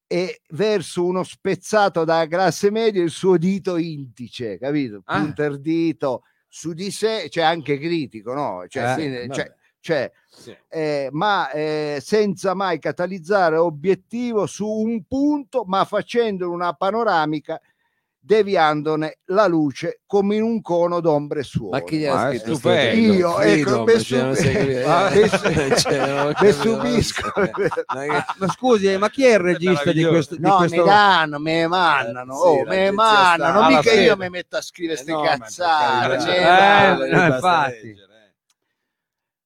[0.06, 5.02] e verso uno spezzato da classe media il suo dito indice, capito?
[5.04, 5.20] Ah.
[5.20, 8.64] Punter dito su di sé, cioè anche critico, no?
[8.68, 9.34] Cioè, Eh, vabbè.
[9.34, 10.56] cioè- cioè, Sì.
[10.68, 17.60] eh, ma eh, senza mai catalizzare obiettivo su un punto, ma facendo una panoramica
[18.28, 21.70] deviandone la luce come in un cono d'ombre e suono.
[21.78, 23.12] Ma chi gli ha è scritto stupendo.
[23.14, 23.40] Io, testo?
[23.40, 25.28] ecco, Freedom, mi cioè, Ah, eh,
[25.78, 26.78] cioè, non so.
[28.38, 30.36] Ma scusi, ma chi è il regista di questo?
[30.36, 34.16] di No, questo- mi danno, me mandano, Eh, sì, oh, me mandano, mica Alla io
[34.18, 36.16] mi metto a scrivere Eh, queste no, ma per cazzate.
[36.30, 37.94] me Eh, no, basta infatti.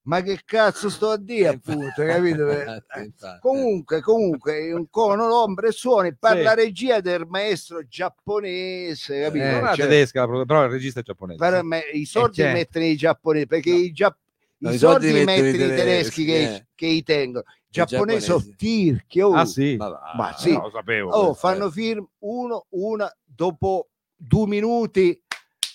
[0.05, 0.09] Eh.
[0.09, 2.51] Ma che cazzo sto a dire, appunto, capito?
[2.51, 3.41] Infatti, infatti.
[3.41, 6.43] Comunque, comunque, un cono d'ombre e suoni per Sì.
[6.43, 9.45] la regia del maestro giapponese, capito?
[9.45, 11.39] non è Cioè, tedesca, però il regista è giapponese.
[11.39, 12.57] per me, i sordi certo.
[12.57, 14.17] mettono i giapponesi perché i, gia-
[14.59, 16.67] No, i i sordi mettono i tedeschi che, tedeschi, eh.
[16.77, 17.45] che i tengono.
[17.69, 18.55] Sono giapponesi.
[18.57, 19.33] tirchi, oh.
[19.33, 19.77] Ah sì?
[19.77, 20.53] Ma va, Ma sì.
[20.53, 21.11] No, lo sapevo.
[21.11, 21.71] Oh, fanno eh.
[21.73, 25.21] film uno, una, dopo due minuti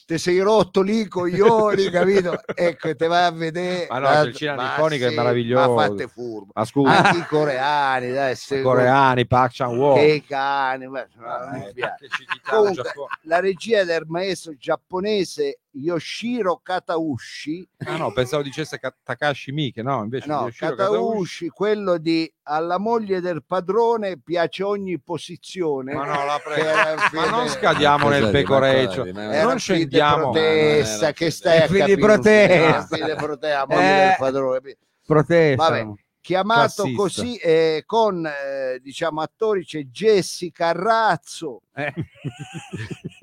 [0.08, 2.40] te sei rotto lì, coglioni, capito?
[2.56, 3.88] Ecco, te vai a vedere.
[3.90, 5.74] Ma no, c'è il cinema Ma nipponico è sì, meraviglioso.
[5.74, 6.52] Ma fate furbo.
[6.54, 10.00] Ma scusa, Anche i coreani, dai, se- i coreani, Park Chan-wook.
[10.00, 10.88] che i cani.
[10.88, 12.92] ma- ma che citava Comunque,
[13.24, 20.02] la regia del maestro giapponese Yoshiro Kataushi, Ah no, pensavo dicesse Ka- Takashi Miike, no,
[20.04, 25.94] invece no, Yoshiro Kataushi, quello di Alla moglie del padrone piace ogni posizione.
[25.94, 26.70] Ma no, la prego.
[27.14, 29.00] Ma non scadiamo nel pecoreccio.
[29.00, 30.32] Lavi, ma- era non scendiamo.
[30.32, 32.96] protesta che stai a capire, protesta.
[33.06, 34.06] di protesta, la moglie Eh.
[34.08, 34.80] del padrone, capito?
[35.06, 35.70] Protesta.
[35.70, 35.86] Vabbè.
[36.22, 37.02] chiamato Classista.
[37.02, 41.94] così eh, con eh, diciamo attori c'è Jessica Razzo Eh.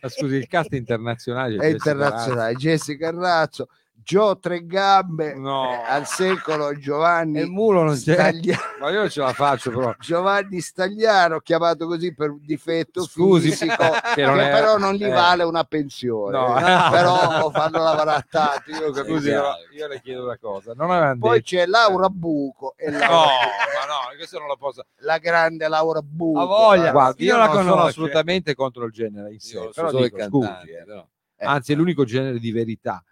[0.00, 3.68] Ma scusi, il cast internazionale è internazionale Jessica Razzo
[4.02, 5.70] Gio Tregambe No.
[5.70, 8.14] eh, al secolo Giovanni il mulo non c'è.
[8.14, 9.94] Staglia- Ma io ce la faccio però.
[9.98, 13.74] Giovanni Stagliano chiamato così per un difetto Scusi, fisico
[14.14, 15.08] che che, non è- però non gli eh.
[15.10, 16.58] vale una pensione No.
[16.58, 16.90] eh.
[16.90, 18.92] però lo fanno lavorare tanto io.
[18.94, 20.74] Scusi, però io le chiedo una cosa.
[20.74, 21.40] Poi detto...
[21.44, 24.84] c'è Laura Buco e No, Laura- ma no, questo non lo posso.
[25.00, 26.90] la grande Laura Buco voglia.
[26.90, 27.88] Guardi, Io io la non sono conosco.
[27.88, 31.04] assolutamente contro il genere in sé, però dico, scusi, cantante, eh.
[31.36, 31.44] Eh.
[31.46, 33.02] anzi è l'unico genere di verità.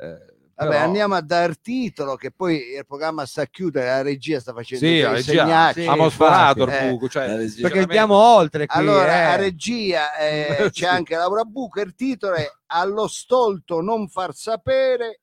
[0.00, 0.28] Eh,
[0.60, 4.40] Vabbè, però- andiamo a dar titolo che poi il programma sta a chiudere, la regia
[4.40, 5.80] sta facendo Sì, dei la regia segnacci.
[5.82, 6.88] Sì, Abbiamo sforato il infatti.
[6.88, 7.62] buco, cioè, La regia.
[7.62, 8.78] Perché andiamo oltre qui.
[8.78, 9.22] Allora, eh.
[9.22, 15.20] a regia eh, c'è anche Laura Buca, il titolo è Allo stolto non far sapere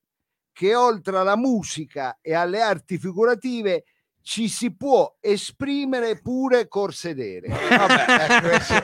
[0.52, 3.84] che oltre alla musica e alle arti figurative
[4.28, 7.48] ci si può esprimere pure col sedere.
[7.48, 8.74] Vabbè, eh, questo,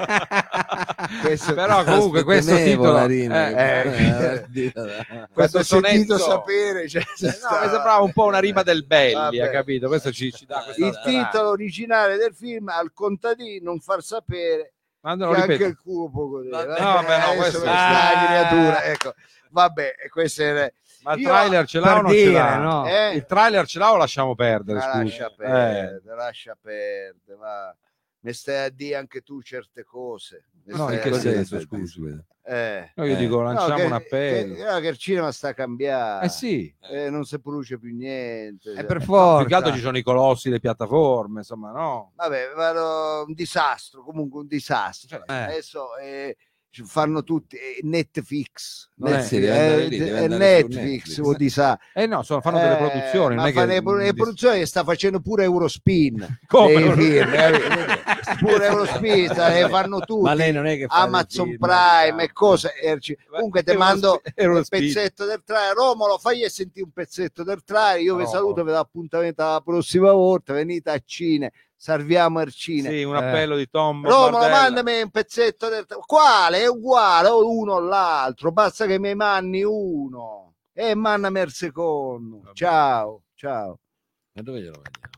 [1.20, 5.04] questo- però comunque questo titolo la rima, eh, eh, ditela.
[5.30, 9.38] questo sentito sonetto- sapere cioè, Eh, no, mi sembrava un po' una rima del Belli,
[9.38, 9.86] ha capito?
[9.88, 15.10] Questo ci, ci dà il titolo originale del film al contadino non far sapere Ma
[15.10, 16.68] che no, anche il culo può godere.
[16.68, 18.82] No, vabbè, no, questo- Ah.
[18.84, 19.12] ecco.
[19.50, 20.68] Vabbè, questo era
[21.04, 22.56] Ma il trailer ce l'ha o non ce dire, l'ha?
[22.56, 22.86] no?
[22.86, 23.14] Eh?
[23.14, 24.78] Il trailer ce l'ha o lasciamo perdere?
[24.78, 27.76] Ma lascia Eh, perdere, lascia perdere, va.
[28.20, 30.46] Mi stai a dire anche tu certe cose.
[30.64, 32.00] Mi No, in che senso, scusi?
[32.46, 32.92] Eh.
[32.94, 33.16] no, io Eh.
[33.16, 34.54] dico, No, lanciamo che, un appello.
[34.54, 36.24] che- no, che il cinema sta cambiando.
[36.24, 38.72] eh sì, Eh, non si produce più niente.
[38.72, 38.84] È cioè.
[38.86, 39.46] per più forza.
[39.46, 42.12] che altro ci sono i colossi, le piattaforme, insomma, no?
[42.14, 45.08] Vabbè, vado- un disastro, comunque un disastro.
[45.18, 45.42] Cioè, eh.
[45.42, 46.36] Adesso eh,
[46.74, 48.88] ci fanno tutti eh, Netflix.
[48.96, 51.20] Non è- Netflix, andare eh, lì, è su Netflix, Netflix.
[51.20, 51.78] vuol dire, sa.
[51.94, 53.80] Eh no, sono, fanno delle Eh, produzioni, non ma è fa che...
[53.80, 56.92] le, le produzioni che sta facendo pure Eurospin Come?
[56.96, 57.30] film,
[58.40, 62.10] pure Eurospin le fanno tutti Ma lei non è che fa Amazon film, Prime e
[62.10, 62.28] diciamo.
[62.32, 62.98] cose e
[63.30, 68.16] comunque ti mando un pezzetto del trailer Romolo fai sentire un pezzetto del trailer io
[68.16, 71.52] vi saluto vi do appuntamento alla prossima volta venite a Cine
[71.84, 73.18] salviamo il Cine Sì, un Eh.
[73.18, 74.58] appello di Tom Romolo, Bardella.
[74.58, 79.62] mandami un pezzetto del quale è uguale o uno o l'altro, basta che mi manni
[79.62, 82.38] uno e mandami il secondo.
[82.38, 82.54] Vabbè.
[82.54, 83.78] Ciao, ciao.
[84.32, 85.12] Ma dove glielo mandiamo?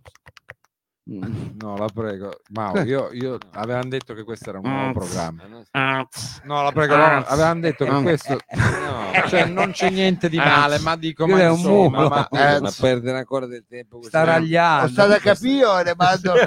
[1.08, 1.22] Mm.
[1.66, 2.40] No, la prego.
[2.50, 5.42] Mauro, io, io avevano detto che questo era un nuovo programma.
[5.72, 6.06] Ma
[6.44, 8.02] no, la prego, no, avevano detto che Mm.
[8.02, 8.38] questo...
[8.52, 12.28] no, Cioè, non c'è niente di male, ma dico, ma è un insomma, ma...
[12.56, 14.02] Eh, ma perdere ancora del tempo.
[14.02, 14.86] Sta ragliando.
[14.86, 16.44] Ho stato a capire o ne mando Sì.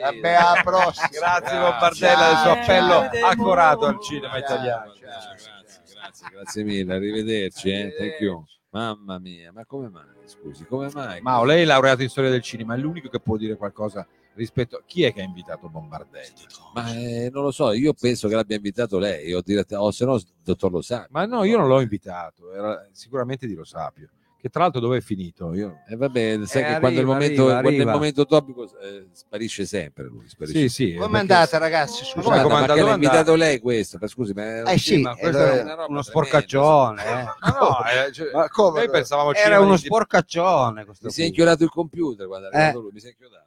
[0.00, 1.08] Vabbè, alla prossima.
[1.08, 1.58] Grazie.
[1.58, 4.92] Bombardella, del suo appello accorato al cinema italiano.
[4.98, 8.44] Grazie, grazie, grazie mille, arrivederci, eh, thank you.
[8.70, 10.11] Mamma mia, ma come mai?
[10.24, 11.20] Scusi, come mai?
[11.20, 14.76] Mao, lei è laureato in storia del cinema, è l'unico che può dire qualcosa rispetto
[14.76, 16.46] a chi è che ha invitato Bombardelli.
[16.74, 20.14] Ma eh, non lo so, io penso che l'abbia invitato lei, o, o se no
[20.14, 21.08] il dottor Lo Sapio.
[21.10, 24.08] Ma no, io non l'ho invitato, era sicuramente di Lo Sapio,
[24.42, 25.54] che tra l'altro dove è finito?
[25.54, 25.82] Io...
[25.88, 27.92] E vabbè, sai Eh, che quando, il arriva, momento, arriva, quando è il arriva.
[27.92, 30.28] momento topico eh, sparisce sempre lui.
[30.28, 30.94] Sparisce Sì, sì.
[30.96, 32.04] Come andate ragazzi?
[32.04, 32.42] Scusate.
[32.42, 33.98] come Guarda, ma che l'ha invitato lei questo?
[34.00, 37.02] Ma scusi, ma Eh sì, ma eh, questo è una roba uno sporcaccione.
[37.04, 37.24] eh.
[37.24, 38.78] Ma no, eh, cioè, Ma come?
[38.80, 40.84] noi pensavamo Era uno sporcaccione.
[40.84, 42.82] Questo mi si è inchiodato il computer quando è arrivato Eh.
[42.82, 43.41] lui, mi si è inchiodato.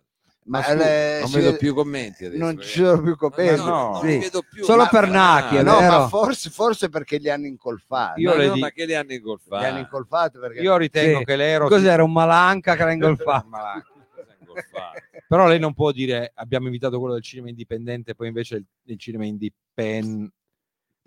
[0.47, 2.43] Ma Ma eh, non vedo più commenti adesso.
[2.43, 2.61] non eh.
[2.63, 3.61] ci sono più commenti.
[3.63, 4.29] No, non Sì.
[4.51, 4.63] più.
[4.63, 5.09] Solo Ma- per
[5.57, 8.21] è no, ma forse, forse perché li hanno incolfati.
[8.21, 9.63] Io ma le no, di- ma che li hanno ingolfati?
[9.63, 11.23] Li hanno incolfati perché Io ritengo Sì.
[11.25, 13.47] che l'ero Cos'era un malanca che l'ha ingolfato?
[15.27, 18.99] Però lei non può dire abbiamo invitato quello del cinema indipendente, poi invece il, il
[18.99, 20.33] cinema indipendente.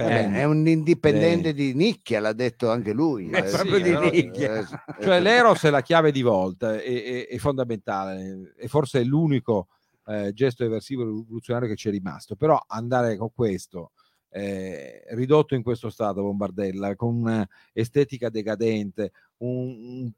[0.01, 3.31] Eh, è un indipendente di nicchia, l'ha detto anche lui.
[3.31, 4.59] Eh, Eh, sì, proprio di però- nicchia.
[4.61, 4.65] eh,
[5.01, 9.05] Cioè eh, l'Eros è la chiave di volta, è, è- è fondamentale, e forse è
[9.05, 9.67] l'unico
[10.07, 12.37] eh, gesto eversivo rivoluzionario che ci è rimasto.
[12.37, 13.91] Però andare con questo,
[14.31, 20.13] eh, ridotto in questo stato, Bombardella, con un'estetica decadente, un, un-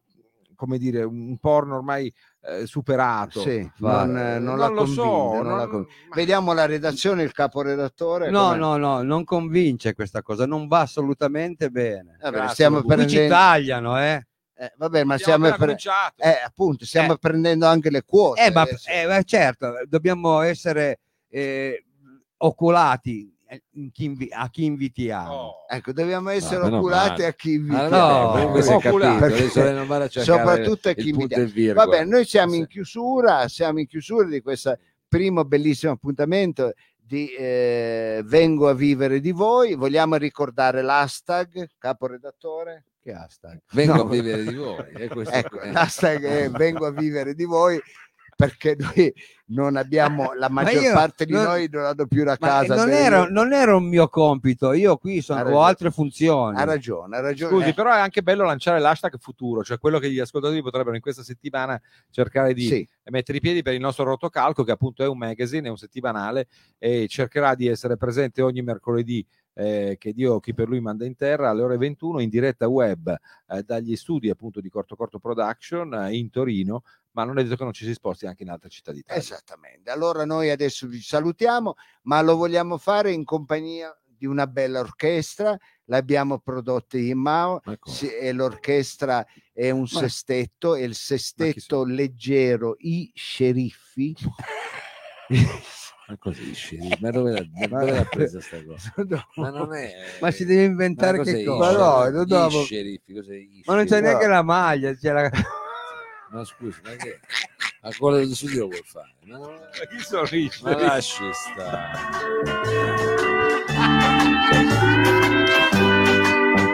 [0.61, 3.41] come dire, un porno ormai eh, superato.
[3.41, 6.15] Sì, Va- non, eh, non non la lo convince, so, non non- la con- ma-
[6.15, 8.29] Vediamo la redazione, il caporedattore.
[8.29, 8.57] No, com'è?
[8.59, 12.19] no, no, non convince questa cosa, non va assolutamente bene.
[12.21, 12.83] Vabbè, Grazie, stiamo.
[12.83, 13.35] Qui ci prendendo...
[13.35, 14.27] tagliano, eh.
[14.55, 15.77] eh, vabbè, ma stiamo, appena pre-
[16.17, 17.19] eh, appunto, stiamo Eh.
[17.19, 18.45] prendendo anche le quote.
[18.45, 21.01] Eh, ma eh, certo, dobbiamo essere
[21.31, 21.85] eh,
[22.37, 25.33] oculati eh, in chi invi- a chi invitiamo.
[25.33, 25.55] Oh.
[25.69, 31.11] Ecco, dobbiamo essere oculati a chi vi Ah, No, si è capito, soprattutto a chi
[31.13, 31.85] virgola.
[31.85, 32.59] Vabbè, noi siamo Sì.
[32.59, 34.79] in chiusura, siamo in chiusura di questo
[35.09, 39.75] primo bellissimo appuntamento di eh, Vengo a vivere di voi.
[39.75, 42.85] Vogliamo ricordare l'hashtag, caporedattore?
[43.03, 43.63] Che hashtag?
[43.73, 44.01] Vengo No.
[44.03, 44.85] a vivere di voi.
[44.95, 45.73] eh, questo- Ecco, eh.
[45.73, 47.81] l'hashtag è Vengo a vivere di voi
[48.41, 49.13] perché noi
[49.47, 52.75] non abbiamo, la maggior io parte di non- noi non hanno più la casa.
[52.75, 56.57] non era, non era un mio compito, io qui sono, ho altre funzioni.
[56.57, 57.53] Ha ragione, ha ragione.
[57.55, 60.95] Scusi, Eh, però è anche bello lanciare l'hashtag futuro, cioè quello che gli ascoltatori potrebbero
[60.97, 61.81] in questa settimana
[62.11, 62.89] cercare di sì.
[63.11, 66.47] mettere i piedi per il nostro rotocalco, che appunto è un magazine, è un settimanale,
[66.79, 69.27] e cercherà di essere presente ogni mercoledì.
[69.53, 73.15] eh, che Dio chi per lui manda in terra alle ore 21 in diretta web
[73.49, 76.83] eh, dagli studi appunto di Corto Corto Production eh, in Torino
[77.13, 79.91] ma non è detto che non ci si sposti anche in altre città d'Italia Esattamente.
[79.91, 85.57] Allora noi adesso vi salutiamo, ma lo vogliamo fare in compagnia di una bella orchestra.
[85.87, 87.91] L'abbiamo prodotta in Mao Ecco.
[88.21, 94.15] e l'orchestra è un sestetto, è il sestetto leggero I Sceriffi.
[96.11, 96.53] Ma così,
[97.01, 98.93] ma dove l'ha, dove l'ha presa sta cosa?
[98.97, 99.27] No.
[99.37, 99.93] Ma non è.
[100.21, 101.73] Ma si deve inventare Ma che cosa?
[101.73, 105.31] Ma no, cos'è i Ma non c'è neanche la maglia, c'è la...
[106.31, 107.21] Ma scusi, ma che?
[107.83, 109.15] A quello del studio vuol fare?
[109.25, 109.59] Ma, non-
[109.91, 111.99] chi sono i ma lasci stare.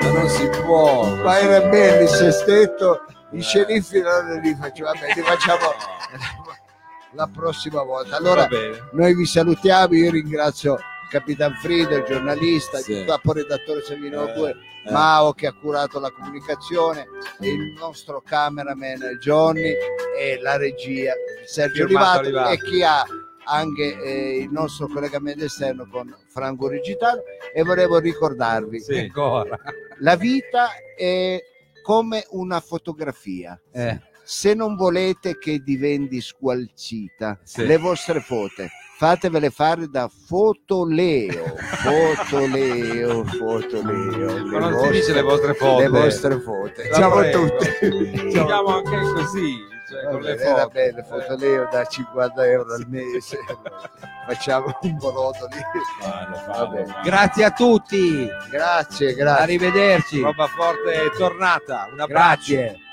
[0.02, 1.14] Ma non si può.
[1.22, 5.72] Ma era bello il sestetto, i sceriffi non li facciamo, vabbè, li facciamo
[7.12, 8.16] la prossima volta.
[8.16, 8.88] Allora, bene.
[8.92, 10.78] Noi vi salutiamo, io ringrazio
[11.10, 12.92] Capitan Frido, il giornalista, Sì.
[12.92, 14.50] il caporedattore Savino Eh, 2,
[14.86, 14.90] eh.
[14.92, 17.06] Mao che ha curato la comunicazione,
[17.40, 19.72] il nostro cameraman Johnny
[20.18, 21.12] e la regia
[21.44, 22.50] Sergio Olivato Olivato.
[22.50, 23.04] e chi ha
[23.48, 27.22] anche eh, il nostro collegamento esterno con Franco Rigitano
[27.54, 28.98] e volevo ricordarvi Sì.
[28.98, 29.56] ancora.
[30.00, 31.40] la vita è
[31.82, 34.00] come una fotografia Eh.
[34.24, 37.64] se non volete che diventi squalcita Sì.
[37.66, 38.66] le vostre foto
[38.98, 45.88] fatevele fare da fotoleo fotoleo fotoleo ma non vostre, si dice le vostre foto le
[45.88, 50.30] vostre foto ciao a tutti siamo anche così cioè, Vabbè.
[50.40, 53.38] Era bello, fotoleo da 50 euro al mese.
[54.26, 55.60] Facciamo un brodo lì.
[57.04, 58.28] Grazie a tutti.
[58.50, 59.42] Grazie, grazie.
[59.44, 60.22] Arrivederci.
[60.22, 61.88] Roba forte è tornata.
[61.92, 62.54] Un abbraccio.
[62.56, 62.84] Grazie.